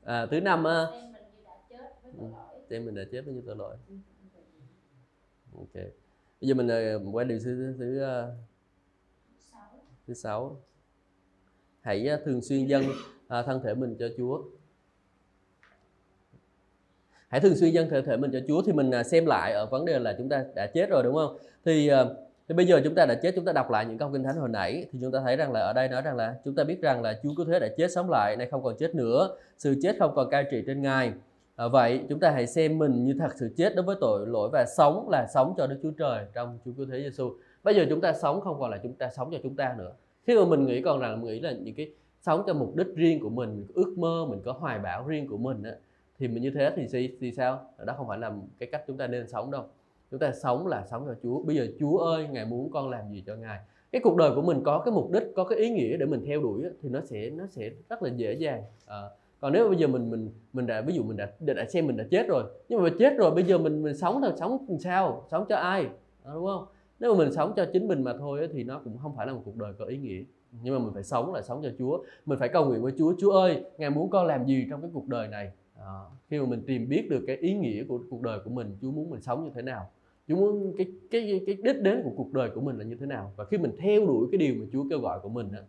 [0.04, 0.86] à thứ năm á
[2.70, 3.76] xem mình đã chết với những tội lỗi.
[5.56, 5.74] Ok.
[6.40, 8.34] Bây giờ mình ờ, quay điều thứ thứ ờ,
[10.06, 10.60] thứ sáu.
[11.80, 12.84] Hãy à, thường xuyên dâng
[13.28, 14.42] à, thân thể mình cho Chúa.
[17.28, 19.84] Hãy thường xuyên dâng thể thể mình cho Chúa thì mình xem lại ở vấn
[19.84, 21.38] đề là chúng ta đã chết rồi đúng không?
[21.64, 21.90] Thì
[22.48, 24.36] thì bây giờ chúng ta đã chết chúng ta đọc lại những câu kinh thánh
[24.36, 26.64] hồi nãy thì chúng ta thấy rằng là ở đây nói rằng là chúng ta
[26.64, 29.36] biết rằng là Chúa cứu thế đã chết sống lại nay không còn chết nữa.
[29.58, 31.12] Sự chết không còn cai trị trên ngài
[31.56, 34.48] à, vậy chúng ta hãy xem mình như thật sự chết đối với tội lỗi
[34.52, 37.86] và sống là sống cho Đức Chúa Trời trong Chúa cứu thế Giêsu bây giờ
[37.88, 39.92] chúng ta sống không còn là chúng ta sống cho chúng ta nữa.
[40.26, 42.86] Khi mà mình nghĩ còn rằng mình nghĩ là những cái sống cho mục đích
[42.94, 45.72] riêng của mình ước mơ mình có hoài bão riêng của mình á,
[46.18, 47.70] thì mình như thế thì, thì thì sao?
[47.86, 49.64] Đó không phải là cái cách chúng ta nên sống đâu.
[50.10, 51.42] Chúng ta sống là sống cho Chúa.
[51.42, 53.58] Bây giờ Chúa ơi ngài muốn con làm gì cho ngài?
[53.92, 56.24] Cái cuộc đời của mình có cái mục đích có cái ý nghĩa để mình
[56.26, 58.62] theo đuổi thì nó sẽ nó sẽ rất là dễ dàng.
[58.86, 59.02] À,
[59.44, 61.96] còn nếu bây giờ mình mình mình đã ví dụ mình đã đã xem mình
[61.96, 64.78] đã chết rồi nhưng mà chết rồi bây giờ mình mình sống là sống làm
[64.78, 65.26] sao?
[65.30, 65.84] Sống cho ai?
[66.24, 66.64] Đó, đúng không?
[67.00, 69.32] Nếu mà mình sống cho chính mình mà thôi thì nó cũng không phải là
[69.32, 70.22] một cuộc đời có ý nghĩa.
[70.62, 71.98] Nhưng mà mình phải sống là sống cho Chúa.
[72.26, 74.90] Mình phải cầu nguyện với Chúa Chúa ơi ngài muốn con làm gì trong cái
[74.94, 75.52] cuộc đời này?
[75.78, 78.76] À, khi mà mình tìm biết được cái ý nghĩa của cuộc đời của mình
[78.82, 79.90] Chúa muốn mình sống như thế nào?
[80.28, 83.06] Chúa muốn cái cái cái đích đến của cuộc đời của mình là như thế
[83.06, 83.32] nào?
[83.36, 85.60] Và khi mình theo đuổi cái điều mà Chúa kêu gọi của mình á,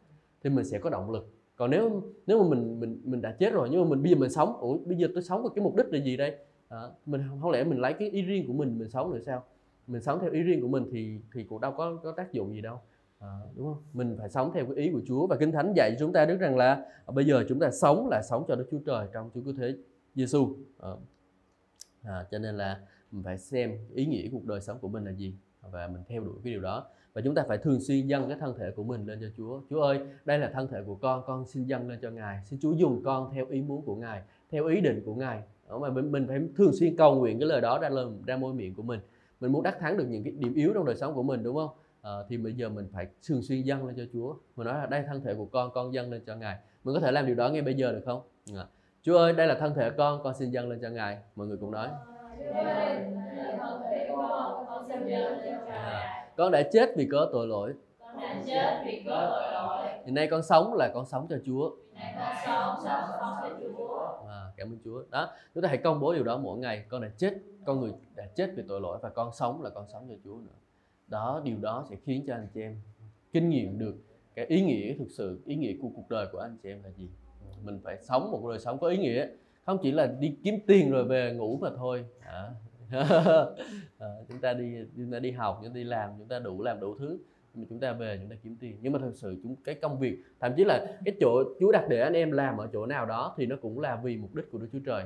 [0.44, 3.54] thì mình sẽ có động lực còn nếu nếu mà mình mình mình đã chết
[3.54, 5.64] rồi nhưng mà mình bây giờ mình sống ủa bây giờ tôi sống với cái
[5.64, 6.38] mục đích là gì đây?
[6.70, 9.44] À, mình không lẽ mình lấy cái ý riêng của mình mình sống rồi sao?
[9.88, 12.54] Mình sống theo ý riêng của mình thì thì cũng đâu có có tác dụng
[12.54, 12.80] gì đâu.
[13.20, 13.84] À, đúng không?
[13.94, 15.28] Mình phải sống theo cái ý của Chúa.
[15.28, 18.08] Và kinh thánh dạy chúng ta đức rằng là à, bây giờ chúng ta sống
[18.08, 19.76] là sống cho Đức Chúa Trời trong Chúa cứu thế
[20.16, 20.90] Giêsu à,
[22.04, 22.80] à, cho nên là
[23.12, 25.36] mình phải xem ý nghĩa cuộc đời sống của mình là gì
[25.72, 26.86] và mình theo đuổi cái điều đó.
[27.14, 29.62] Và chúng ta phải thường xuyên dâng cái thân thể của mình lên cho Chúa.
[29.70, 32.40] Chúa ơi, đây là thân thể của con, con xin dâng lên cho Ngài.
[32.46, 35.42] Xin Chúa dùng con theo ý muốn của Ngài, theo ý định của Ngài.
[35.70, 38.38] đó mà mình, mình phải thường xuyên cầu nguyện cái lời đó ra lời ra
[38.38, 39.00] môi miệng của mình.
[39.40, 41.56] Mình muốn đắc thắng được những cái điểm yếu trong đời sống của mình đúng
[41.56, 41.70] không?
[42.02, 44.36] À, thì bây giờ mình phải thường xuyên dâng lên cho Chúa.
[44.56, 46.58] Mình nói là đây thân thể của con con dâng lên cho ngài.
[46.84, 48.22] Mình có thể làm điều đó ngay bây giờ được không?
[48.56, 48.66] À.
[49.02, 51.18] Chúa ơi đây là thân thể con con xin dâng lên cho ngài.
[51.36, 51.90] Mọi người cùng nói.
[52.54, 53.95] À,
[56.36, 57.74] con đã chết vì có tội lỗi.
[60.06, 61.72] Hiện nay con sống là con sống cho Chúa.
[64.28, 65.04] À, cảm ơn Chúa.
[65.10, 66.86] Đó chúng ta hãy công bố điều đó mỗi ngày.
[66.90, 67.34] Con đã chết
[67.66, 70.36] con người đã chết vì tội lỗi và con sống là con sống cho Chúa
[70.36, 70.56] nữa.
[71.08, 72.82] Đó điều đó sẽ khiến cho anh chị em
[73.34, 73.96] kinh nghiệm được
[74.36, 76.90] cái ý nghĩa thực sự ý nghĩa của cuộc đời của anh chị em là
[76.90, 77.10] gì.
[77.64, 79.28] Mình phải sống một đời sống có ý nghĩa.
[79.66, 82.06] Không chỉ là đi kiếm tiền rồi về ngủ mà thôi.
[82.26, 82.52] À
[84.00, 86.62] à, chúng ta đi chúng ta đi học chúng ta đi làm chúng ta đủ
[86.62, 87.20] làm đủ thứ
[87.56, 88.78] mà chúng ta về chúng ta kiếm tiền.
[88.82, 91.86] Nhưng mà thực sự chúng cái công việc thậm chí là cái chỗ Chúa đặt
[91.90, 94.52] để anh em làm ở chỗ nào đó thì nó cũng là vì mục đích
[94.52, 95.04] của Đức Chúa Trời.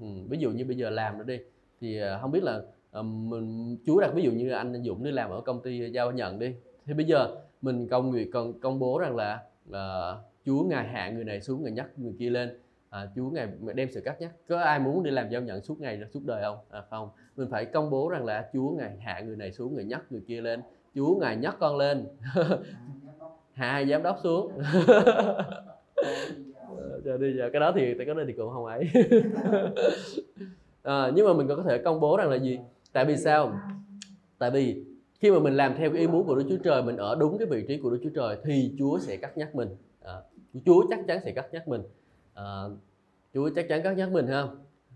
[0.00, 1.38] Ừ, ví dụ như bây giờ làm nó đi
[1.80, 5.10] thì ờ, không biết là um, mình Chúa đặt ví dụ như anh Dũng đi
[5.10, 6.54] làm ở công ty giao nhận đi
[6.86, 11.10] thì bây giờ mình công nguyện công công bố rằng là uh, Chúa ngài hạ
[11.10, 12.58] người này xuống người nhắc người kia lên
[12.90, 14.30] à, Chúa ngài đem sự cắt nhắc.
[14.48, 16.56] Có ai muốn đi làm giao nhận suốt ngày suốt đời không?
[16.70, 17.10] À, không.
[17.36, 20.22] Mình phải công bố rằng là Chúa ngài hạ người này xuống người nhắc người
[20.26, 20.62] kia lên.
[20.94, 22.06] Chúa ngài nhắc con lên.
[23.52, 24.52] Hạ giám đốc xuống.
[27.04, 28.84] Giờ đi giờ cái đó thì cái đó thì cũng không ấy.
[30.82, 32.58] À, nhưng mà mình có thể công bố rằng là gì?
[32.92, 33.60] Tại vì sao?
[34.38, 34.84] Tại vì
[35.20, 37.38] khi mà mình làm theo cái ý muốn của Đức Chúa Trời mình ở đúng
[37.38, 39.68] cái vị trí của Đức Chúa Trời thì Chúa sẽ cắt nhắc mình.
[40.02, 40.14] À,
[40.64, 41.82] Chúa chắc chắn sẽ cắt nhắc mình
[42.38, 42.64] à,
[43.34, 44.44] Chúa chắc chắn cắt nhắc mình ha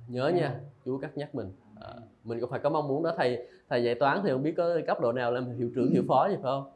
[0.09, 1.52] nhớ nha Chúa cắt nhắc mình.
[1.81, 4.55] À, mình cũng phải có mong muốn đó thầy thầy dạy toán thì không biết
[4.57, 6.72] có cấp độ nào làm hiệu trưởng hiệu phó gì phải không?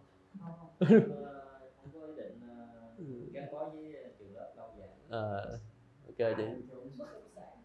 [5.11, 5.21] À,
[6.07, 6.45] ok chị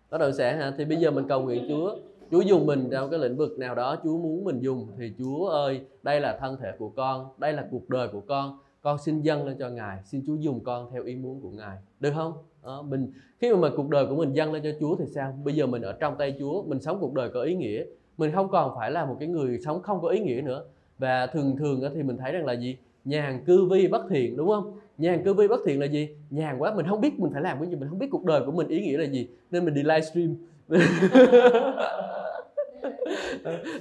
[0.09, 0.73] bất động sản hả?
[0.77, 1.97] Thì bây giờ mình cầu nguyện Chúa.
[2.31, 5.47] Chúa dùng mình trong cái lĩnh vực nào đó Chúa muốn mình dùng thì Chúa
[5.47, 8.59] ơi đây là thân thể của con đây là cuộc đời của con.
[8.81, 10.03] Con xin dâng lên cho Ngài.
[10.05, 11.77] Xin Chúa dùng con theo ý muốn của Ngài.
[11.99, 12.33] Được không
[12.63, 15.39] à, mình khi mà, mà cuộc đời của mình dâng lên cho Chúa thì sao?
[15.43, 17.84] Bây giờ mình ở trong tay Chúa mình sống cuộc đời có ý nghĩa.
[18.17, 20.63] Mình không còn phải là một cái người sống không có ý nghĩa nữa.
[20.97, 22.78] Và thường thường thì mình thấy rằng là gì?
[23.06, 24.78] Nhàn cư vi bất thiện đúng không?
[24.97, 26.10] Nhàn cư vi bất thiện là gì?
[26.30, 28.41] Nhàn quá mình không biết mình phải làm cái gì mình không biết cuộc đời
[28.45, 29.28] của mình ý nghĩa là gì.
[29.52, 30.36] Nên mình đi livestream.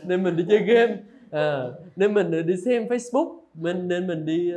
[0.06, 0.96] Nên mình đi chơi game.
[1.30, 1.64] À,
[1.96, 3.38] nên mình ờ, đi xem facebook.
[3.54, 4.52] Mình nên mình đi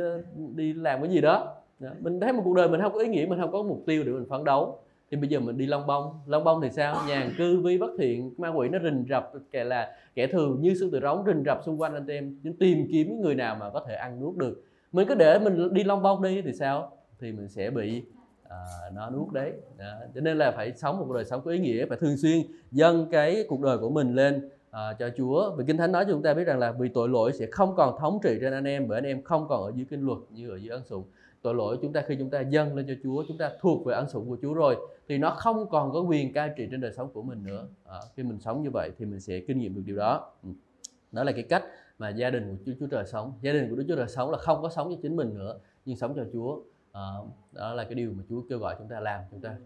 [0.54, 1.54] đi làm cái gì đó.
[1.80, 1.90] Dạ.
[2.00, 4.02] mình thấy một cuộc đời mình không có ý nghĩa mình không có mục tiêu
[4.04, 4.78] để mình phấn đấu.
[5.10, 6.20] Thì bây giờ mình đi long bông.
[6.26, 6.96] Long bông thì sao?
[7.08, 10.74] Nhàn cư vi bất thiện ma quỷ nó rình rập kẻ là kẻ thường như
[10.74, 13.70] sư tử rống rình rập xung quanh anh em nhưng tìm kiếm người nào mà
[13.70, 14.62] có thể ăn nuốt được.
[14.92, 16.96] Mình cứ để mình đi long bông đi thì sao?
[17.20, 18.02] Thì mình sẽ bị
[18.48, 18.56] à,
[18.94, 19.52] nó nuốt đấy.
[19.78, 19.84] Đó.
[20.14, 22.42] cho nên là phải sống một cuộc đời sống có ý nghĩa phải thường xuyên
[22.70, 25.56] dâng cái cuộc đời của mình lên à, cho Chúa.
[25.56, 27.74] Vì Kinh Thánh nói cho chúng ta biết rằng là vì tội lỗi sẽ không
[27.76, 30.18] còn thống trị trên anh em bởi anh em không còn ở dưới kinh luật
[30.30, 31.04] như ở dưới ân sủng
[31.44, 33.94] tội lỗi chúng ta khi chúng ta dâng lên cho Chúa chúng ta thuộc về
[33.94, 34.76] ân sủng của Chúa rồi
[35.08, 37.68] thì nó không còn có quyền cai trị trên đời sống của mình nữa.
[37.84, 40.32] À, khi mình sống như vậy thì mình sẽ kinh nghiệm được điều đó.
[40.42, 40.48] Ừ.
[41.12, 41.64] đó là cái cách
[41.98, 43.32] mà gia đình của Chúa, Chúa Trời sống.
[43.42, 45.58] Gia đình của Đức Chúa Trời sống là không có sống cho chính mình nữa
[45.84, 46.60] nhưng sống cho Chúa.
[46.92, 47.02] À,
[47.52, 49.56] đó là cái điều mà Chúa kêu gọi chúng ta làm chúng ta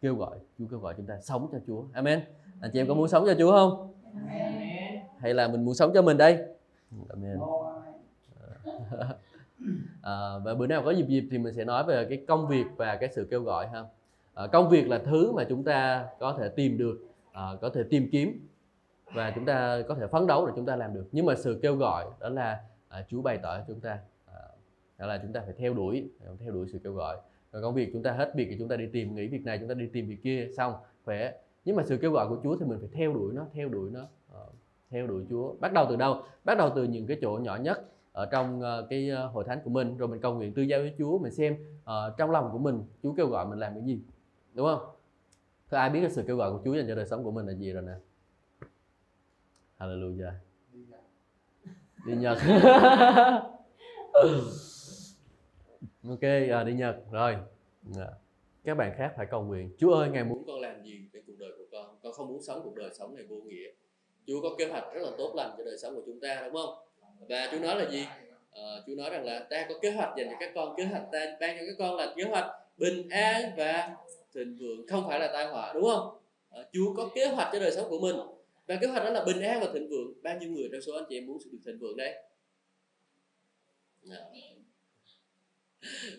[0.00, 1.84] kêu gọi Chúa kêu gọi chúng ta sống cho Chúa.
[1.92, 2.20] Amen.
[2.60, 3.94] Anh chị em có muốn sống cho Chúa không?
[4.14, 5.02] Amen.
[5.18, 6.44] hay là mình muốn sống cho mình đây?
[7.08, 7.38] Amen
[10.06, 12.64] à, và bữa nào có dịp dịp thì mình sẽ nói về cái công việc
[12.76, 13.84] và cái sự kêu gọi ha.
[14.34, 16.98] À, công việc là thứ mà chúng ta có thể tìm được
[17.32, 18.48] à, có thể tìm kiếm
[19.14, 21.08] và chúng ta có thể phấn đấu để chúng ta làm được.
[21.12, 24.40] Nhưng mà sự kêu gọi đó là à, Chúa bày tỏ cho chúng ta à,
[24.98, 27.16] đó là chúng ta phải theo đuổi theo đuổi sự kêu gọi.
[27.52, 29.58] Rồi công việc chúng ta hết việc thì chúng ta đi tìm nghĩ việc này
[29.58, 31.32] chúng ta đi tìm việc kia xong khỏe.
[31.64, 33.90] Nhưng mà sự kêu gọi của Chúa thì mình phải theo đuổi nó theo đuổi
[33.90, 34.00] nó
[34.34, 34.40] à,
[34.90, 35.54] theo đuổi Chúa.
[35.60, 36.22] Bắt đầu từ đâu?
[36.44, 37.84] Bắt đầu từ những cái chỗ nhỏ nhất
[38.16, 39.96] ở trong ờ, cái ờ, hội thánh của mình.
[39.96, 42.82] Rồi mình cầu nguyện tư giao với Chúa mình xem uh, trong lòng của mình
[43.02, 44.00] Chúa kêu gọi mình làm cái gì
[44.54, 44.86] đúng không?
[45.70, 47.46] Thế ai biết cái sự kêu gọi của Chúa dành cho đời sống của mình
[47.46, 47.92] là gì rồi nè?
[49.78, 50.32] Hallelujah.
[52.06, 52.38] Đi Nhật.
[56.08, 56.96] Ok à, đi Nhật.
[57.10, 57.36] Rồi.
[57.96, 58.08] À.
[58.64, 59.70] các bạn khác phải cầu nguyện.
[59.78, 61.98] Chúa ơi ngài muốn con làm gì với cuộc đời của con?
[62.02, 63.68] Con không muốn sống cuộc đời sống này vô nghĩa.
[64.26, 66.54] Chúa có kế hoạch rất là tốt lành cho đời sống của chúng ta đúng
[66.54, 66.85] không?
[67.28, 68.06] Và Chúa nói là gì?
[68.50, 71.02] À, Chúa nói rằng là ta có kế hoạch dành cho các con kế hoạch
[71.12, 73.96] ta ban cho các con là kế hoạch bình an và
[74.34, 76.18] thịnh vượng không phải là tai họa đúng không?
[76.50, 78.16] À, Chúa có kế hoạch cho đời sống của mình.
[78.66, 80.22] Và kế hoạch đó là bình an và thịnh vượng.
[80.22, 82.14] Bao nhiêu người trong số anh chị em muốn được thịnh vượng đây?
[84.10, 84.18] À.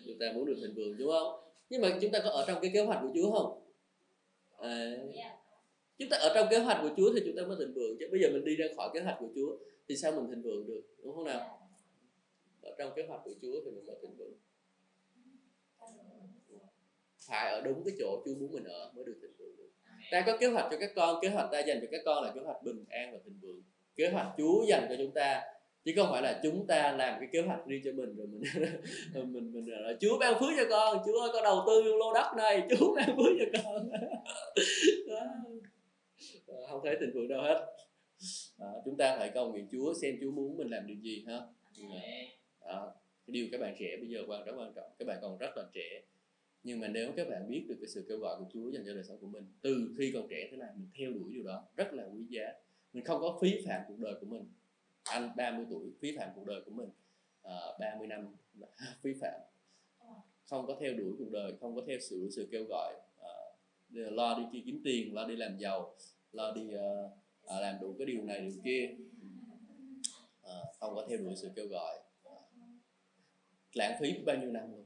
[0.05, 1.39] chúng ta muốn được thịnh vượng đúng không?
[1.69, 3.61] Nhưng mà chúng ta có ở trong cái kế hoạch của Chúa không?
[4.57, 4.97] À,
[5.97, 8.07] chúng ta ở trong kế hoạch của Chúa thì chúng ta mới thịnh vượng chứ
[8.11, 9.57] bây giờ mình đi ra khỏi kế hoạch của Chúa
[9.89, 11.59] thì sao mình thịnh vượng được, đúng không nào?
[12.61, 14.33] Ở trong kế hoạch của Chúa thì mình mới thịnh vượng.
[17.27, 19.69] Phải ở đúng cái chỗ Chúa muốn mình ở mới được thịnh vượng được.
[20.11, 22.31] Ta có kế hoạch cho các con, kế hoạch ta dành cho các con là
[22.35, 23.61] kế hoạch bình an và thịnh vượng.
[23.95, 25.41] Kế hoạch Chúa dành cho chúng ta,
[25.85, 28.41] chứ không phải là chúng ta làm cái kế hoạch riêng cho mình rồi mình
[29.33, 32.33] mình mình là Chúa ban phước cho con, Chúa ơi, con đầu tư lô đất
[32.37, 33.89] này, Chúa ban phước cho con.
[36.69, 37.76] Không thấy thịnh vượng đâu hết
[38.57, 41.39] đó, chúng ta phải cầu nguyện Chúa xem Chúa muốn mình làm điều gì ha.
[42.61, 42.93] Đó,
[43.27, 44.89] cái điều các bạn trẻ bây giờ quan rất quan trọng.
[44.99, 46.01] Các bạn còn rất là trẻ.
[46.63, 48.93] Nhưng mà nếu các bạn biết được cái sự kêu gọi của Chúa dành cho
[48.93, 51.67] đời sống của mình từ khi còn trẻ thế này mình theo đuổi điều đó
[51.75, 52.53] rất là quý giá.
[52.93, 54.45] Mình không có phí phạm cuộc đời của mình.
[55.03, 56.89] Anh 30 tuổi phí phạm cuộc đời của mình.
[57.43, 58.35] À, 30 năm
[59.01, 59.39] phí phạm.
[60.49, 62.93] Không có theo đuổi cuộc đời không có theo sự sự kêu gọi.
[63.21, 63.33] À,
[63.89, 65.95] lo đi kiếm tiền lo đi làm giàu
[66.31, 67.11] lo đi uh,
[67.47, 68.89] à, làm đủ cái điều này điều kia.
[70.43, 71.97] À, không có theo đuổi sự kêu gọi.
[72.23, 72.31] À,
[73.73, 74.85] lãng phí bao nhiêu năm rồi?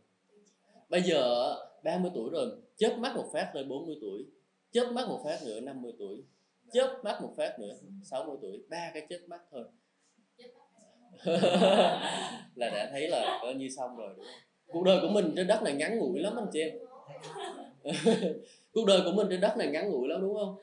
[0.90, 4.26] Bây giờ 30 tuổi rồi chớp mắt một phát lên 40 tuổi
[4.72, 6.24] chớp mắt một phát nữa 50 tuổi
[6.74, 9.66] chớp mắt một phát nữa 60 tuổi ba cái chớp mắt thôi.
[12.56, 14.36] Là đã thấy là coi như xong rồi đúng không?
[14.72, 16.74] cuộc đời của mình trên đất này ngắn ngủi lắm anh chị em.
[18.74, 20.56] Cuộc đời của mình trên đất này ngắn ngủi lắm đúng không?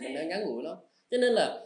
[0.00, 0.76] Mình đang ngắn ngủi lắm
[1.10, 1.62] cho nên là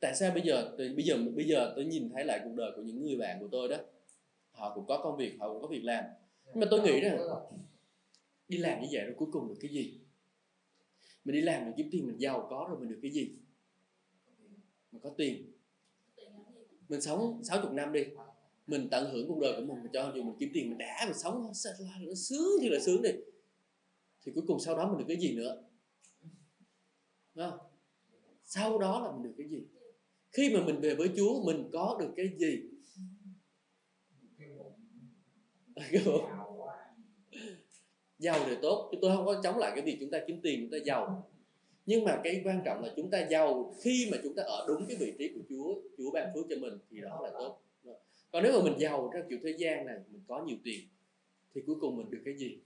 [0.00, 2.72] tại sao bây giờ tôi, bây giờ bây giờ tôi nhìn thấy lại cuộc đời
[2.76, 3.76] của những người bạn của tôi đó
[4.50, 6.04] họ cũng có công việc họ cũng có việc làm.
[6.46, 7.18] Nhưng mà tôi nghĩ rằng
[8.48, 10.00] đi làm như vậy rồi cuối cùng được cái gì?
[11.24, 13.36] Mình đi làm mình kiếm tiền mình giàu có rồi mình được cái gì?
[14.92, 15.52] Mình có tiền.
[16.88, 18.04] Mình sống 60 năm đi.
[18.66, 21.18] Mình tận hưởng cuộc đời của mình cho dù mình kiếm tiền mình đã mình
[21.18, 21.52] sống nó
[22.14, 23.10] sướng thì là sướng đi.
[24.24, 25.62] Thì cuối cùng sau đó mình được cái gì nữa?
[27.34, 27.58] Đúng không?
[28.56, 29.62] Sau đó là mình được cái gì?
[30.32, 32.62] Khi mà mình về với Chúa, mình có được cái gì?
[38.18, 40.60] Giàu thì tốt, chứ tôi không có chống lại cái việc chúng ta kiếm tiền,
[40.60, 41.30] chúng ta giàu.
[41.86, 44.86] Nhưng mà cái quan trọng là chúng ta giàu, khi mà chúng ta ở đúng
[44.88, 47.62] cái vị trí của Chúa Chúa ban phước cho mình thì đó là tốt.
[48.32, 50.80] Còn nếu mà mình giàu trong kiểu thế gian này, mình có nhiều tiền,
[51.54, 52.58] thì cuối cùng mình được cái gì?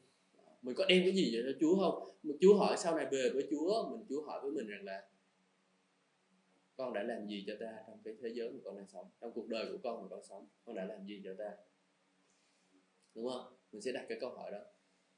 [0.63, 2.17] Mình có đem cái gì vậy cho Chúa không?
[2.41, 5.03] Chúa hỏi sau này về với Chúa, mình Chúa hỏi với mình rằng là
[6.81, 9.33] con đã làm gì cho ta trong cái thế giới mà con đang sống trong
[9.35, 11.51] cuộc đời của con mà con sống con đã làm gì cho ta?
[13.15, 13.53] Đúng không?
[13.73, 14.59] Mình sẽ đặt cái câu hỏi đó.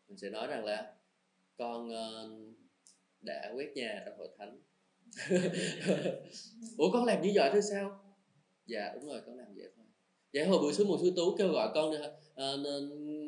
[0.08, 0.94] Mình sẽ nói rằng là
[1.56, 2.56] con uh,
[3.20, 4.60] đã quét nhà trong hội thánh.
[6.78, 8.14] Ủa con làm như vậy thôi sao?
[8.66, 9.84] Dạ đúng rồi con làm vậy thôi.
[10.32, 12.02] Vậy hồi buổi sứ một sư tú kêu gọi con uh,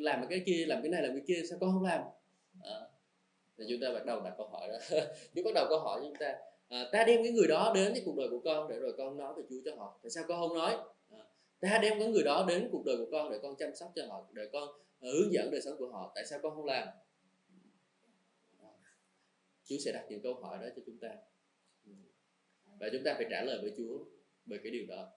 [0.04, 2.02] làm cái kia làm cái này làm cái kia sao con không làm?
[2.62, 2.80] À,
[3.58, 4.78] thì chúng ta bắt đầu đặt câu hỏi đó.
[5.34, 6.34] Chúng bắt đầu câu hỏi chúng ta
[6.68, 9.16] à, ta đem cái người đó đến cái cuộc đời của con để rồi con
[9.16, 9.98] nói về Chúa cho họ.
[10.02, 10.76] Tại sao con không nói?
[11.10, 11.18] À,
[11.60, 14.06] ta đem cái người đó đến cuộc đời của con để con chăm sóc cho
[14.06, 14.68] họ để con
[15.00, 16.12] ờ, hướng dẫn đời sống của họ.
[16.14, 16.88] Tại sao con không làm?
[19.64, 21.08] Chúa sẽ đặt những câu hỏi đó cho chúng ta.
[21.86, 21.92] Ừ.
[22.80, 24.04] Và chúng ta phải trả lời với Chúa
[24.46, 25.08] về cái điều đó.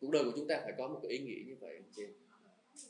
[0.00, 2.02] Cuộc đời của chúng ta phải có một cái ý nghĩa như vậy chị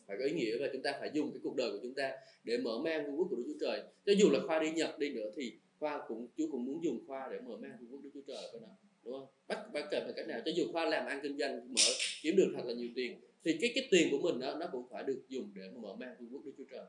[0.06, 2.12] phải có ý nghĩa và chúng ta phải dùng cái cuộc đời của chúng ta
[2.44, 3.82] để mở mang vương quốc của Đức Chúa Trời.
[4.06, 6.98] Cho dù là khoa đi Nhật đi nữa thì khoa cũng Chúa cũng muốn dùng
[7.06, 9.26] khoa để mở mang vương quốc Đức Chúa Trời phải không đúng không?
[9.48, 11.90] Bắt bắt cần phải cách nào cho dù khoa làm ăn kinh doanh mở
[12.22, 14.84] kiếm được thật là nhiều tiền thì cái cái tiền của mình đó nó cũng
[14.90, 16.86] phải được dùng để mở mang vương quốc Đức Chúa Trời.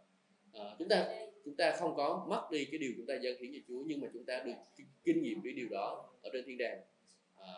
[0.53, 3.51] À, chúng ta chúng ta không có mất đi cái điều chúng ta dâng hiến
[3.53, 6.57] cho Chúa nhưng mà chúng ta được kinh nghiệm cái điều đó ở trên thiên
[6.57, 6.81] đàng.
[7.37, 7.53] À,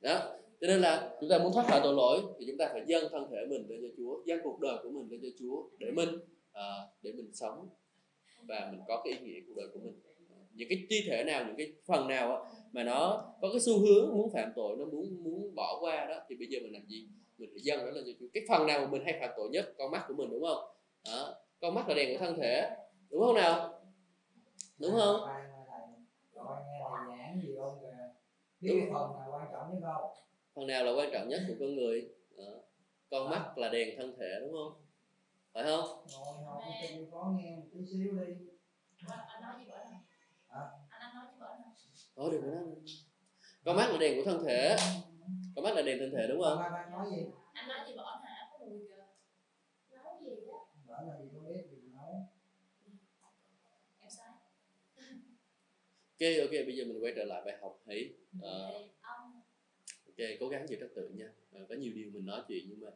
[0.00, 0.34] đó.
[0.60, 3.04] Cho nên là chúng ta muốn thoát khỏi tội lỗi thì chúng ta phải dâng
[3.10, 5.90] thân thể mình lên cho Chúa dâng cuộc đời của mình lên cho Chúa để
[5.90, 6.08] mình
[6.52, 6.62] à,
[7.02, 7.68] để mình sống
[8.46, 9.94] và mình có cái ý nghĩa cuộc đời của mình
[10.58, 14.16] những cái chi thể nào những cái phần nào mà nó có cái xu hướng
[14.16, 17.08] muốn phạm tội nó muốn muốn bỏ qua đó thì bây giờ mình làm gì?
[17.38, 18.26] Mình phải dâng nó lên cho Chúa.
[18.34, 19.74] Cái phần nào mà mình hay phạm tội nhất?
[19.78, 20.64] Con mắt của mình đúng không?
[21.04, 21.34] Đó.
[21.60, 22.76] con mắt là đèn của thân thể
[23.10, 23.80] đúng không nào?
[24.78, 25.20] Đúng không?
[28.60, 28.80] đúng.
[28.92, 30.10] phần nào quan trọng nhất không?
[30.54, 32.08] Phần nào là quan trọng nhất của con người?
[32.36, 32.44] Đó.
[33.10, 34.72] con mắt là đèn thân thể đúng không?
[35.54, 36.06] Phải không?
[36.12, 36.62] Ngồi học
[37.12, 38.32] có nghe một tí xíu đi.
[39.28, 39.98] Anh nói gì bởi hả
[40.88, 41.48] anh nói gì bởi
[42.18, 42.64] Ồ, đừng có nói
[43.64, 44.76] con mắt là đèn của thân thể.
[45.54, 46.58] Con mắt là đèn thân thể đúng không?
[46.58, 47.22] Ba nói gì?
[47.52, 49.04] Anh nói gì bởi hả có mùi kìa.
[49.90, 52.28] Nói gì á bảo là gì có biết gì nấu
[54.00, 54.26] em sai.
[56.20, 58.88] Ok ok bây giờ mình quay trở lại bài học hãy uh, ông
[60.18, 61.28] ok cố gắng giữ trật tự nha.
[61.52, 62.90] Ờ, có nhiều điều mình nói chuyện nhưng mà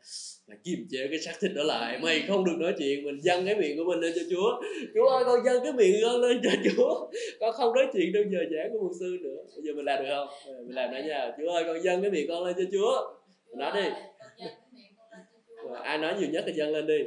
[0.47, 1.99] mà kiềm chế cái xác thịt đó lại.
[2.03, 4.63] Mày không được nói chuyện mình dâng cái miệng của mình lên cho chúa.
[4.95, 7.11] Chúa ơi con dâng cái miệng con lên cho chúa.
[7.41, 9.45] Con không nói chuyện trong giờ giảng của một sư nữa.
[9.57, 10.29] Bây giờ mình làm được không?
[10.47, 11.33] Ờ, mình làm đó nha.
[11.39, 13.15] Chúa ơi con dâng cái miệng con lên cho chúa.
[13.57, 13.91] Nói đi.
[15.65, 16.99] Rồi, ai nói nhiều nhất thì dâng lên đi.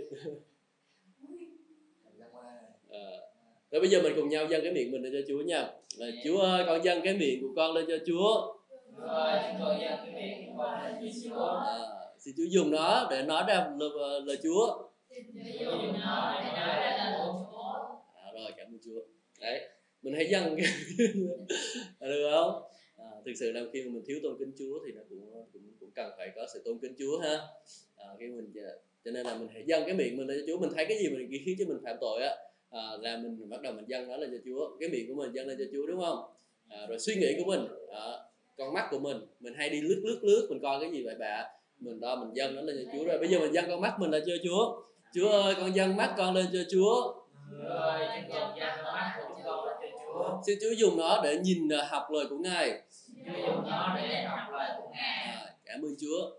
[3.71, 5.67] Rồi bây giờ mình cùng nhau dâng cái miệng mình lên cho Chúa nha.
[5.97, 8.55] Là, Chúa ơi, con dâng cái miệng của con lên cho Chúa.
[8.97, 9.53] Ờ,
[12.25, 12.43] thì Chúa.
[12.43, 14.89] Dùng nó để nói ra lời, lời Chúa.
[15.59, 17.45] dùng nó để nói ra lời Chúa
[18.15, 18.99] À, rồi, cảm ơn Chúa.
[19.41, 19.61] Đấy,
[20.01, 20.55] mình hãy dâng
[21.99, 22.63] được không?
[22.97, 25.61] À, thực sự là khi mà mình thiếu tôn kính Chúa thì nó cũng cũng
[25.79, 27.37] cũng cần phải có sự tôn kính Chúa ha.
[27.95, 28.69] À, khi mình dạ,
[29.05, 30.59] cho nên là mình hãy dâng cái miệng mình lên cho Chúa.
[30.59, 32.35] Mình thấy cái gì mình khiến cho mình phạm tội á
[32.69, 34.77] à, là mình bắt đầu mình dâng nó lên cho Chúa.
[34.79, 36.19] Cái miệng của mình dâng lên cho Chúa đúng không?
[36.69, 38.05] À, rồi suy nghĩ của mình, à,
[38.57, 41.15] con mắt của mình, mình hay đi lướt lướt lướt mình coi cái gì vậy
[41.19, 41.45] bạ
[41.79, 43.17] mình đo mình dâng nó lên cho Chúa rồi.
[43.17, 44.81] Bây giờ mình dâng con mắt mình lên cho Chúa.
[45.13, 47.13] Chúa ơi con dâng mắt con lên cho Chúa.
[50.47, 52.81] Xin Chúa dùng nó để nhìn à, học lời của Ngài.
[54.27, 56.31] Học lời của à, cảm ơn Chúa.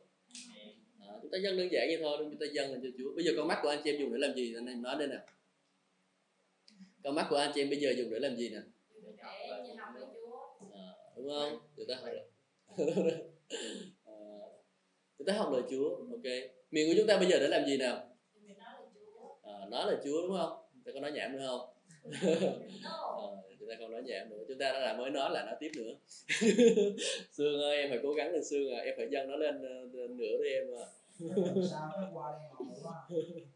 [1.00, 3.14] À, chúng ta dâng đơn giản vậy thôi chúng ta dâng lên cho Chúa.
[3.14, 4.55] Bây giờ con mắt của anh chị em dùng để làm gì?
[4.55, 5.18] Anh em nói đây nè.
[7.05, 8.61] Con mắt của anh chị em bây giờ dùng để làm gì nè
[9.02, 10.37] để nhìn học lời Chúa
[10.74, 10.85] à,
[11.26, 11.58] đúng không?
[11.76, 12.08] Chúng ta học
[14.04, 14.12] à,
[15.18, 15.96] chúng ta học lời Chúa.
[15.96, 16.24] Ok.
[16.70, 18.16] Miệng của chúng ta bây giờ để làm gì nào?
[19.42, 20.22] À, nói là Chúa.
[20.22, 20.58] Đúng không?
[20.74, 21.68] Chúng ta có nói nhảm nữa không?
[22.84, 24.44] Ờ, chúng ta không nói nhảm nữa.
[24.48, 25.94] Chúng ta đã là mới nói là nói tiếp nữa.
[27.32, 28.78] Sương ơi em phải cố gắng lên Sương à.
[28.78, 30.86] Em phải dâng nó lên ờ, lên nữa đi em à.
[31.18, 33.46] Làm sao nó qua đây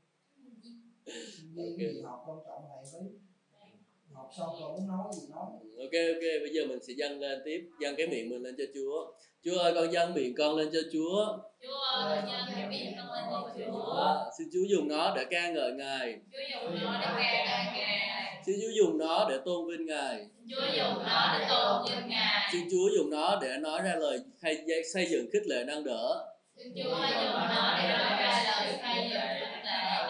[4.21, 5.47] học xong rồi muốn nói gì nói.
[5.85, 8.65] Ok ok bây giờ mình sẽ dâng lên tiếp dâng cái miệng mình lên cho
[8.75, 9.13] Chúa.
[9.45, 11.39] Chúa ơi con dâng miệng con lên cho Chúa.
[11.63, 13.93] Chúa ơi nhân cái miệng con lên cho Chúa.
[13.93, 16.19] À, xin Chúa dùng nó để ca ngợi Ngài.
[16.33, 18.43] Chúa dùng nó để ca ngợi Ngài.
[18.47, 20.27] Xin Chúa dùng nó để tôn vinh Ngài.
[20.51, 22.49] Chúa dùng nó để tôn vinh Ngài.
[22.53, 24.57] Xin Chúa dùng nó để nói ra lời hay
[24.93, 26.27] xây dựng khích lệ nâng đỡ.
[26.57, 30.07] Xin Chúa dùng nó để nói ra lời khai dựng khích lệ nâng đỡ.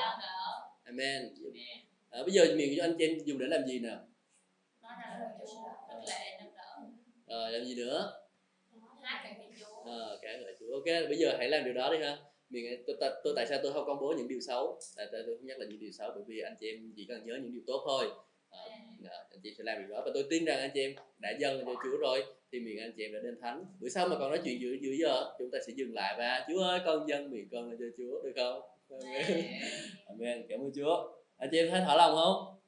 [0.85, 1.35] Amen
[2.11, 4.07] à, bây giờ miệng của anh chị em dùng để làm gì nào
[6.41, 6.81] nâng đỡ
[7.27, 8.13] Rồi làm gì nữa
[9.39, 10.73] ngợi Chúa Ờ, cả người Chúa.
[10.73, 12.19] Ok, bây giờ hãy làm điều đó đi ha.
[12.51, 14.79] Mình tôi, tôi, tôi tại sao tôi không công bố những điều xấu?
[14.97, 17.27] Tại tôi không nhắc là những điều xấu bởi vì anh chị em chỉ cần
[17.27, 18.07] nhớ những điều tốt thôi.
[18.51, 18.59] Ờ,
[19.05, 20.95] ờ, anh chị em sẽ làm điều đó và tôi tin rằng anh chị em
[21.19, 23.65] đã dâng lên cho Chúa rồi thì miệng anh chị em đã đến thánh.
[23.81, 26.47] Bữa sau mà còn nói chuyện giữa giữa giờ chúng ta sẽ dừng lại và
[26.49, 28.63] Chúa ơi con dâng miệng con lên cho Chúa được không?
[28.91, 29.45] Amen.
[30.07, 30.47] Amen.
[30.49, 31.20] Cảm ơn Chúa.
[31.41, 32.61] Anh chị em thấy thỏa lòng không?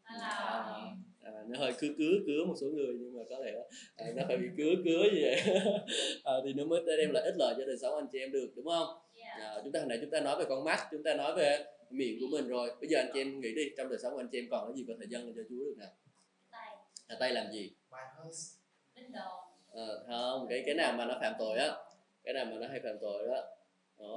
[1.22, 3.52] à, nó hơi cứ cứ cứa một số người nhưng mà có lẽ
[3.96, 5.40] à, nó phải bị cứa cứa như vậy.
[6.24, 8.52] À, thì nó mới đem lại ích lợi cho đời sống anh chị em được
[8.56, 8.86] đúng không?
[9.40, 11.64] À, chúng ta hồi nãy chúng ta nói về con mắt chúng ta nói về
[11.90, 12.70] miệng của mình rồi.
[12.80, 14.66] Bây giờ anh chị em nghĩ đi trong đời sống của anh chị em còn
[14.68, 15.88] cái gì có thể dâng lên cho Chúa được nào?
[16.50, 16.76] Tay.
[17.08, 17.70] À, tay làm gì?
[19.74, 21.76] À, không cái cái nào mà nó phạm tội á
[22.24, 23.42] cái nào mà nó hay phạm tội đó
[23.96, 24.08] Ờ.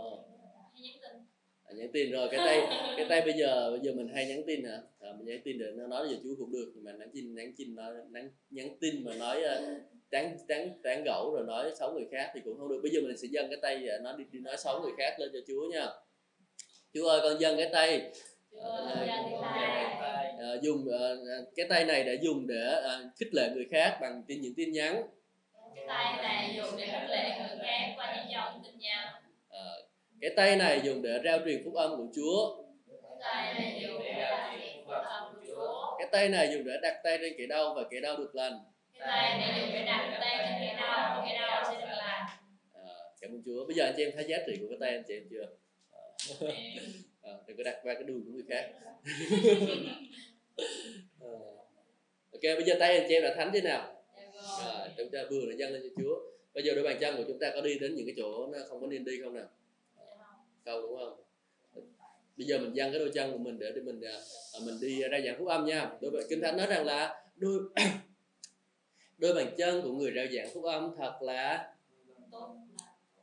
[1.65, 2.11] hay nhắn tin.
[2.11, 4.41] À, nhắn tin rồi cái tay cái tay bây giờ bây giờ mình hay nhắn
[4.47, 4.77] tin hả?
[4.99, 6.71] À, mình nhắn tin để nó nói về Chúa cũng được.
[6.75, 10.69] Nhưng mà nhắn tin nhắn tin nói nhắn, nhắn tin mà nói uh, tán tán
[10.83, 12.79] tán gẫu rồi nói xấu người khác thì cũng không được.
[12.83, 15.19] Bây giờ mình sẽ dâng cái tay uh, nó đi, đi nói xấu người khác
[15.19, 15.85] lên cho Chúa nha.
[16.93, 18.11] Chúa ơi con dâng cái tay.
[20.39, 24.23] À, dùng uh, cái tay này để dùng để uh, khích lệ người khác bằng
[24.27, 25.03] tin những tin nhắn.
[25.75, 29.07] Cái tay này dùng để khích lệ người khác qua những dòng tin nhắn.
[29.49, 29.59] À,
[30.21, 32.63] cái tay này dùng để rao truyền phúc âm của Chúa
[35.99, 38.59] cái tay này dùng để đặt tay trên kẻ đau và kẻ đau được lành
[38.99, 42.25] cái tay này dùng để đặt tay trên kẻ đau kẻ đau sẽ được lành
[43.25, 43.65] cảm ơn Chúa.
[43.65, 45.47] Bây giờ anh chị em thấy giá trị của cái tay anh chị em chưa?
[45.91, 46.01] À,
[47.31, 48.71] à đừng có đặt qua cái đường của người khác.
[51.21, 51.29] à,
[52.31, 54.03] ok, bây giờ tay anh chị em đã thánh thế nào?
[54.65, 56.15] À, chúng ta vừa đã dâng lên cho Chúa.
[56.53, 58.57] Bây giờ đôi bàn chân của chúng ta có đi đến những cái chỗ nó
[58.69, 59.47] không có nên đi không nào?
[60.65, 61.21] Câu đúng không?
[62.37, 64.17] Bây giờ mình dâng cái đôi chân của mình để để mình à,
[64.53, 65.91] à, mình đi ra giảng phúc âm nha.
[66.01, 67.59] Đôi kinh thánh nói rằng là đôi
[69.17, 71.73] đôi bàn chân của người rao giảng phúc âm thật là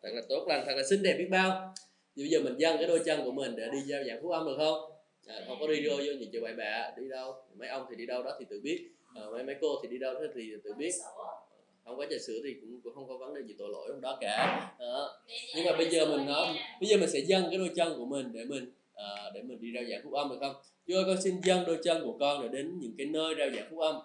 [0.03, 1.75] thật là tốt lành thật là xinh đẹp biết bao.
[2.17, 4.33] Thì bây giờ mình dâng cái đôi chân của mình để đi giao giảng phúc
[4.33, 4.93] âm được không?
[5.27, 7.35] À, không có đi vô vô những chỗ bậy bạ đi đâu?
[7.55, 8.89] Mấy ông thì đi đâu đó thì tự biết.
[9.15, 10.93] À, mấy mấy cô thì đi đâu đó thì tự biết
[11.85, 14.01] không có trà sữa thì cũng, cũng không có vấn đề gì tội lỗi trong
[14.01, 14.71] đó cả.
[14.79, 15.21] Đó.
[15.57, 16.47] nhưng mà bây giờ mình nói
[16.81, 19.61] bây giờ mình sẽ dâng cái đôi chân của mình để mình à, để mình
[19.61, 20.55] đi rao giảng phúc âm được không?
[20.89, 23.51] Chúa ơi con xin dâng đôi chân của con để đến những cái nơi rao
[23.51, 23.97] giảng phúc âm.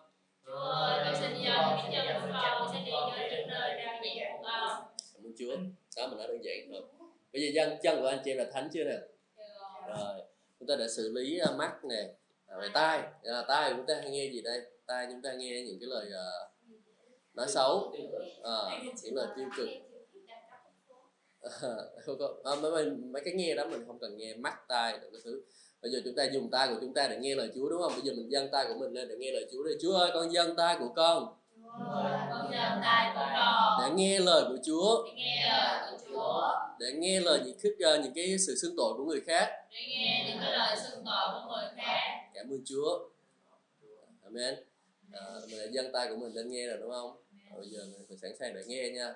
[0.45, 2.91] Chúa ơi, con xin dâng cái chân của con sẽ đi
[3.31, 4.79] đến những nơi rao giảng phúc âm.
[5.13, 5.55] cảm ơn Chúa.
[5.97, 6.81] Đó mình nói đơn giản thôi.
[7.33, 8.97] Bây giờ dân chân của anh chị em là thánh chưa nè
[9.87, 10.21] rồi
[10.59, 12.13] chúng ta đã xử lý uh, mắt nè
[12.47, 12.99] à, về tai.
[13.23, 14.61] À, tai chúng ta hay nghe gì đây?
[14.85, 16.46] Tai chúng ta nghe những cái lời uh,
[17.37, 17.93] nói xấu.
[18.43, 18.55] À,
[19.03, 19.69] những lời tiêu cực.
[21.41, 22.33] Ờ, không có.
[22.43, 25.21] À, mấy, mấy, mấy cái nghe đó mình không cần nghe mắt tai được cái
[25.23, 25.41] thứ.
[25.81, 27.91] Bây giờ chúng ta dùng tai của chúng ta để nghe lời Chúa đúng không?
[27.91, 30.11] Bây giờ mình dâng tay của mình lên để nghe lời Chúa đây Chúa ơi
[30.13, 31.33] con dâng tay của con.
[33.81, 35.05] Để nghe lời của Chúa.
[35.05, 38.73] Để nghe lời của Chúa để nghe lời những khích uh, những cái sự xưng
[38.77, 39.49] tội của người khác.
[39.71, 43.09] Để nghe những cái lời xưng tội của người khác cảm ơn Chúa.
[44.23, 44.55] Amen.
[45.13, 47.26] À, mình đã dâng tay của mình lên nghe rồi đúng không?
[47.55, 49.13] Bây giờ mình sẵn sàng để nghe nha.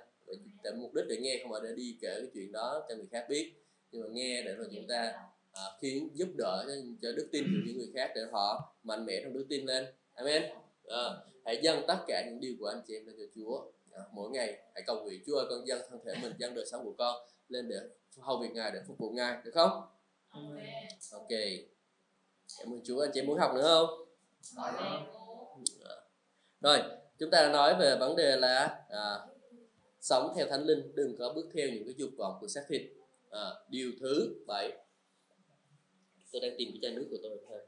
[0.63, 3.07] Để mục đích để nghe không phải để đi kể cái chuyện đó cho người
[3.11, 3.53] khác biết.
[3.91, 5.13] Nhưng mà nghe để rồi chúng ta
[5.51, 9.05] à, khiến giúp đỡ cho, cho đức tin của những người khác để họ mạnh
[9.05, 9.85] mẽ trong đức tin lên.
[10.13, 10.43] Amen.
[10.87, 11.09] À,
[11.45, 13.71] hãy dâng tất cả những điều của anh chị em lên cho Chúa.
[13.91, 16.65] À, mỗi ngày hãy cầu nguyện Chúa ơi con dâng thân thể mình dâng đời
[16.65, 17.77] sống của con lên để
[18.19, 19.81] hầu việc ngài để phục vụ ngài được không?
[21.11, 21.29] Ok.
[22.59, 23.01] Cảm ơn Chúa.
[23.01, 23.89] Anh chị em muốn học nữa không?
[26.61, 26.79] Rồi
[27.21, 29.19] chúng ta nói về vấn đề là à,
[29.99, 32.81] sống theo thánh linh đừng có bước theo những cái dục vọng của xác thịt.
[33.29, 34.71] À, điều thứ bảy.
[36.31, 37.59] Tôi đang tìm cái chai nước của tôi thôi.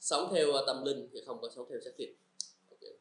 [0.00, 2.08] Sống theo uh, tâm linh thì không có sống theo xác thịt.
[2.70, 2.92] Okay.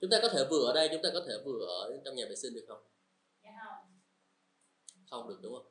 [0.00, 2.26] chúng ta có thể vừa ở đây chúng ta có thể vừa ở trong nhà
[2.28, 2.95] vệ sinh được không
[5.10, 5.66] không được đúng không?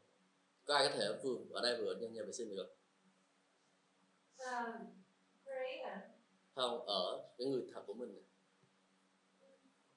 [0.66, 2.76] Có ai có thể vừa ở đây vừa trong nhà vệ sinh được?
[6.56, 8.24] Không ở cái người thật của mình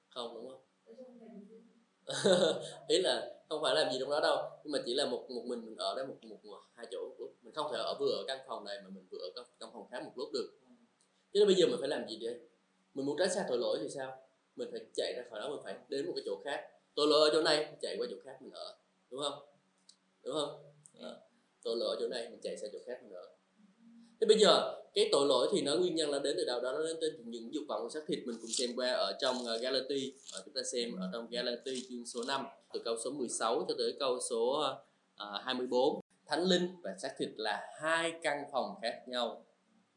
[0.09, 0.61] không đúng không?
[2.87, 5.43] Ý là không phải làm gì trong đó đâu nhưng mà chỉ là một một
[5.45, 7.15] mình mình ở đấy một một, một hai chỗ.
[7.19, 9.69] Lúc mình không thể ở vừa ở căn phòng này mà mình vừa ở căn,
[9.73, 10.49] phòng khác một lúc được.
[11.33, 12.39] Chứ bây giờ mình phải làm gì đây?
[12.93, 14.23] Mình muốn tránh xa tội lỗi thì sao?
[14.55, 16.67] Mình phải chạy ra khỏi đó mình phải đến một cái chỗ khác.
[16.95, 18.77] Tội lỗi ở chỗ này chạy qua chỗ khác mình ở
[19.11, 19.39] đúng không?
[20.23, 20.63] Đúng không?
[21.01, 21.09] À,
[21.63, 23.25] tội lỗi ở chỗ này mình chạy sang chỗ khác nữa.
[24.21, 26.71] thế bây giờ cái tội lỗi thì nó nguyên nhân là đến từ đâu đó?
[26.71, 29.45] Nó đến từ những dục vọng của xác thịt mình cũng xem qua ở trong
[29.45, 32.97] ờ, Galati uh, ờ, chúng ta xem ở trong Galati chương số 5 từ câu
[33.03, 34.51] số 16 cho tới câu số
[35.15, 39.45] ờ, uh, 24 thánh linh và xác thịt là hai căn phòng khác nhau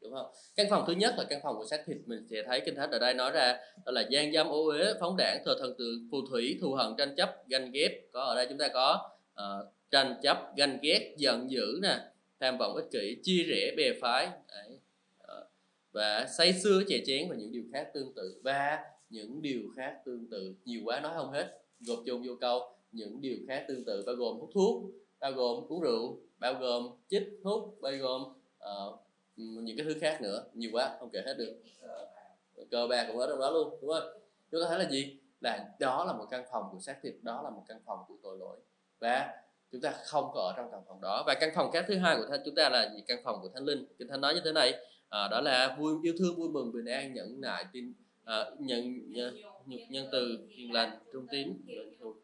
[0.03, 2.61] đúng không căn phòng thứ nhất là căn phòng của xác thịt mình sẽ thấy
[2.65, 5.55] kinh thánh ở đây nói ra đó là gian dâm ô uế phóng đảng thờ
[5.59, 8.67] thần tự phù thủy thù hận tranh chấp ganh ghét có ở đây chúng ta
[8.67, 11.99] có uh, tranh chấp ganh ghét giận dữ nè
[12.39, 14.79] tham vọng ích kỷ chia rẽ bè phái Đấy.
[15.17, 15.45] Ờ,
[15.91, 18.79] và say xưa chè chén và những điều khác tương tự và
[19.09, 23.21] những điều khác tương tự nhiều quá nói không hết gộp chung vô câu những
[23.21, 24.83] điều khác tương tự bao gồm hút thuốc
[25.19, 28.21] bao gồm uống rượu bao gồm chích hút bao gồm
[28.57, 28.99] uh,
[29.35, 30.45] những cái thứ khác nữa.
[30.53, 31.61] Nhiều quá không kể hết được.
[31.81, 32.07] Ờ,
[32.55, 34.21] cơ cờ bạc cũng ở trong đó luôn đúng không?
[34.51, 35.17] Chúng ta thấy là gì?
[35.41, 38.15] Là đó là một căn phòng của xác thịt đó là một căn phòng của
[38.23, 38.59] tội lỗi.
[38.99, 39.33] Và
[39.71, 41.23] chúng ta không có ở trong căn phòng đó.
[41.27, 43.03] Và căn phòng khác thứ hai của thánh chúng ta là gì?
[43.07, 43.85] Căn phòng của thánh linh.
[43.99, 44.73] Kinh thánh nói như thế này
[45.09, 48.51] à, đó là vui yêu thương vui mừng bình an nhẫn nại tin ờ, à,
[48.59, 51.61] nhận nhân, nhân từ hiền lành trung tín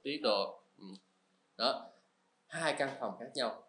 [0.03, 0.61] tiết độ.
[0.77, 0.85] Ừ.
[1.57, 1.89] Đó
[2.47, 3.63] hai căn phòng khác nhau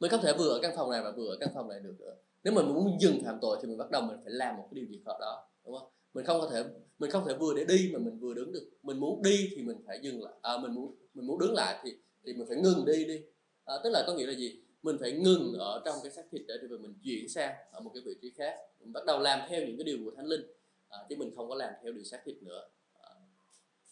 [0.00, 1.94] mình không thể vừa ở căn phòng này và vừa ở căn phòng này được
[1.98, 2.14] nữa.
[2.44, 4.80] Nếu mình muốn dừng phạm tội thì mình bắt đầu mình phải làm một cái
[4.80, 5.88] điều gì đó đúng không?
[6.14, 6.64] Mình không có thể
[6.98, 8.70] mình không thể vừa để đi mà mình vừa đứng được.
[8.82, 11.80] Mình muốn đi thì mình phải dừng lại à, mình muốn mình muốn đứng lại
[11.82, 11.94] thì
[12.24, 13.20] thì mình phải ngừng đi đi.
[13.64, 14.60] À, tức là có nghĩa là gì?
[14.82, 17.90] Mình phải ngừng ở trong cái xác thịt để rồi mình chuyển sang ở một
[17.94, 18.56] cái vị trí khác.
[18.80, 20.42] Mình bắt đầu làm theo những cái điều của thánh linh
[20.88, 22.68] à, chứ mình không có làm theo điều xác thịt nữa.
[22.92, 23.10] À,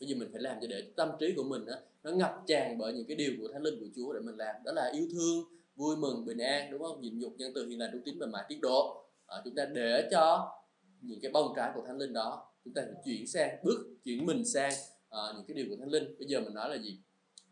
[0.01, 2.79] bây giờ mình phải làm cho để tâm trí của mình đó, nó ngập tràn
[2.79, 4.55] bởi những cái điều của thánh linh của Chúa để mình làm.
[4.65, 7.01] Đó là yêu thương vui mừng bình an đúng không?
[7.01, 9.05] Nhịn nhục nhân từ hiền lành đúng tính và mãi tiết độ.
[9.27, 10.53] À, chúng ta để cho
[11.01, 14.45] những cái bông trái của thánh linh đó chúng ta chuyển sang bước chuyển mình
[14.45, 14.73] sang
[15.11, 16.19] à, những cái điều của thánh linh.
[16.19, 16.99] Bây giờ mình nói là gì?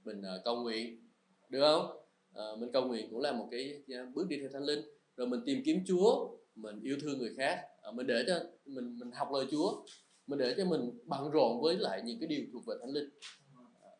[0.04, 1.08] Mình à, cầu nguyện
[1.48, 1.96] được không?
[2.34, 3.82] À, mình cầu nguyện cũng là một cái
[4.14, 4.80] bước đi theo thánh linh.
[5.16, 7.62] Rồi mình tìm kiếm Chúa mình yêu thương người khác.
[7.82, 9.84] À, mình để cho mình mình học lời Chúa.
[10.26, 13.10] Mình để cho mình bận rộn với lại những cái điều thuộc về thánh linh.
[13.82, 13.90] À,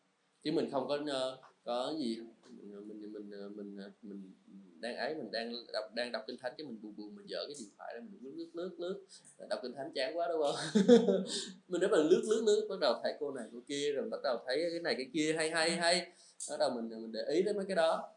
[0.43, 2.17] chứ mình không có uh, có gì
[2.49, 3.06] mình mình
[3.39, 4.33] Ờ, mình ờ, mình,
[4.79, 7.37] đang ấy mình đang đọc đang đọc kinh thánh cái mình buồn buồn mình dở
[7.47, 9.05] cái điện thoại ra mình lướt lướt lướt lướt.
[9.49, 10.55] Đọc kinh thánh chán quá đúng không?
[11.67, 14.19] Mình rất là lướt lướt lướt bắt đầu thấy cô này cô kia rồi bắt
[14.23, 16.11] đầu thấy cái này cái kia hay hay hay.
[16.49, 18.13] Bắt đầu mình mình để ý đến mấy cái đó.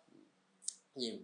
[0.95, 1.15] Nhiều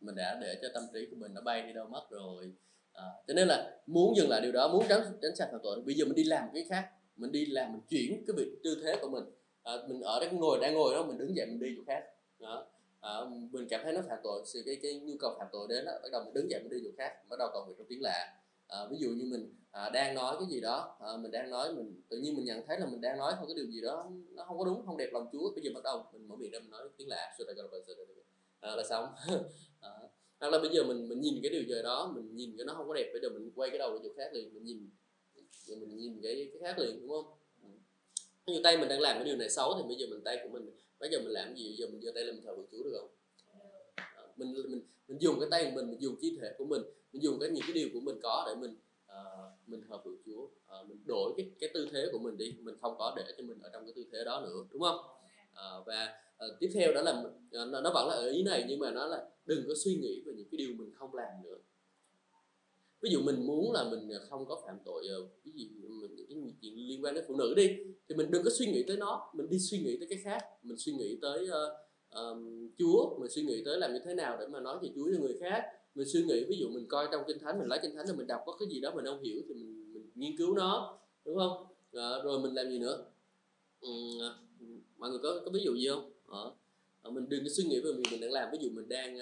[0.00, 2.52] mình đã để cho tâm trí của mình nó bay đi đâu mất rồi.
[2.92, 5.82] À, cho nên là muốn dừng lại điều đó muốn tránh tránh xa phạm tội
[5.82, 6.88] bây giờ mình đi làm cái khác.
[7.16, 9.24] Mình đi làm mình chuyển cái việc tư thế của mình.
[9.62, 12.04] À, mình ở đây ngồi đang ngồi đó mình đứng dậy mình đi chỗ khác.
[12.38, 12.66] Đó
[13.04, 13.12] à,
[13.52, 15.92] mình cảm thấy nó phạm tội sự cái cái nhu cầu phạm tội đến đó,
[16.02, 18.02] bắt đầu mình đứng dậy mình đi chỗ khác bắt đầu cầu nguyện trong tiếng
[18.02, 18.40] lạ.
[18.68, 21.74] À, ví dụ như mình à, đang nói cái gì đó à, mình đang nói
[21.74, 24.10] mình tự nhiên mình nhận thấy là mình đang nói không cái điều gì đó
[24.30, 26.50] nó không có đúng không đẹp lòng Chúa bây giờ bắt đầu mình mở miệng
[26.50, 27.34] ra mình nói tiếng lạ.
[28.60, 29.04] À, là xong.
[29.80, 29.90] À,
[30.40, 32.74] hoặc là bây giờ mình mình nhìn cái điều gì đó mình nhìn cái nó
[32.74, 34.90] không có đẹp bây giờ mình quay cái đầu đi chỗ khác liền mình nhìn
[35.68, 37.24] mình nhìn cái cái khác liền đúng không?
[38.46, 40.48] Như tay mình đang làm cái điều này xấu thì bây giờ mình tay của
[40.48, 40.70] mình
[41.00, 41.76] bây giờ mình làm gì?
[41.78, 43.10] Giờ mình giơ tay lên mình thờ phượng Chúa được không?
[43.96, 46.82] À, mình mình mình dùng cái tay của mình mình dùng chi thể của mình
[47.12, 48.76] mình dùng cái những cái điều của mình có để mình
[49.06, 49.18] à,
[49.66, 52.56] mình thờ phượng Chúa à, ờ, mình đổi cái cái tư thế của mình đi
[52.60, 54.98] mình không có để cho mình ở trong cái tư thế đó nữa đúng không?
[55.54, 55.96] À, và
[56.38, 59.06] à, tiếp theo đó là nó, nó vẫn là ở ý này nhưng mà nó
[59.06, 61.56] là đừng có suy nghĩ về những cái điều mình không làm nữa
[63.04, 65.88] ví dụ mình muốn là mình à, không có phạm tội ờ, cái gì ờ,
[65.88, 67.68] mình những cái chuyện liên quan đến phụ nữ đi
[68.08, 70.40] thì mình đừng có suy nghĩ tới nó mình đi suy nghĩ tới cái khác.
[70.62, 74.36] Mình suy nghĩ tới uh, um, Chúa mình suy nghĩ tới làm như thế nào
[74.40, 75.64] để mà nói về Chúa cho người khác.
[75.94, 78.16] Mình suy nghĩ ví dụ mình coi trong kinh thánh mình lấy kinh thánh rồi
[78.16, 80.98] mình đọc có cái gì đó mình không hiểu thì mình, mình nghiên cứu nó
[81.24, 81.66] đúng không?
[81.92, 83.04] À, rồi mình làm gì nữa?
[83.80, 83.90] Ừ,
[84.96, 86.10] mọi người có có ví dụ gì không?
[87.02, 88.48] À, mình đừng có suy nghĩ về việc mình đang làm.
[88.52, 89.18] Ví dụ mình đang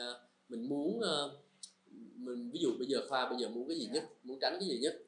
[0.48, 1.00] mình muốn
[2.16, 4.04] mình ví dụ bây giờ khoa bây giờ muốn cái gì nhất?
[4.22, 5.02] Muốn tránh cái gì nhất?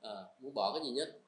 [0.00, 1.20] À, muốn bỏ cái gì nhất?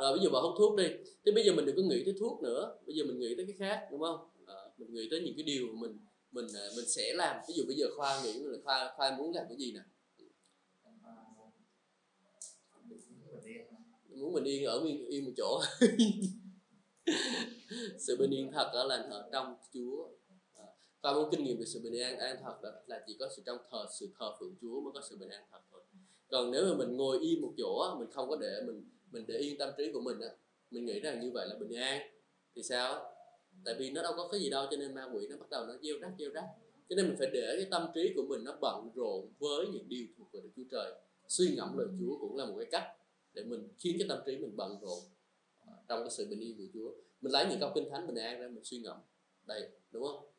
[0.00, 0.88] Rồi ví dụ bà hút thuốc đi.
[1.26, 2.78] Thế bây giờ mình đừng có nghĩ tới thuốc nữa.
[2.86, 4.28] Bây giờ mình nghĩ tới cái khác đúng không?
[4.46, 5.98] À, mình nghĩ tới những cái điều mà mình
[6.30, 7.36] mình à, mình sẽ làm.
[7.48, 9.80] Ví dụ bây giờ khoa nghĩ là khoa khoa muốn làm cái gì nè?
[14.08, 15.60] Muốn mình yên ở yên, yên một chỗ.
[17.98, 20.08] Sự bình yên thật đó là ở trong Chúa
[21.06, 23.42] và muốn kinh nghiệm về sự bình an an thật đó là chỉ có sự
[23.46, 25.80] trong thờ, sự thờ phượng Chúa mới có sự bình an thật thôi.
[26.28, 29.38] Còn nếu mà mình ngồi yên một chỗ mình không có để, mình mình để
[29.38, 30.28] yên tâm trí của mình á,
[30.70, 32.00] mình nghĩ rằng như vậy là bình an.
[32.56, 33.12] Thì sao?
[33.64, 35.66] Tại vì nó đâu có cái gì đâu, cho nên ma quỷ nó bắt đầu
[35.66, 36.44] nó gieo rắc gieo rắc.
[36.88, 39.88] Cho nên mình phải để cái tâm trí của mình nó bận rộn với những
[39.88, 40.92] điều thuộc về Đức Chúa Trời.
[41.28, 42.96] Suy ngẫm lời Chúa cũng là một cái cách
[43.34, 44.98] để mình, khiến cái tâm trí mình bận rộn
[45.66, 46.90] ờ, trong cái sự bình yên của Chúa.
[47.20, 48.96] Mình lấy những câu kinh thánh bình an ra mình suy ngẫm.
[49.44, 50.35] Đây, đúng không?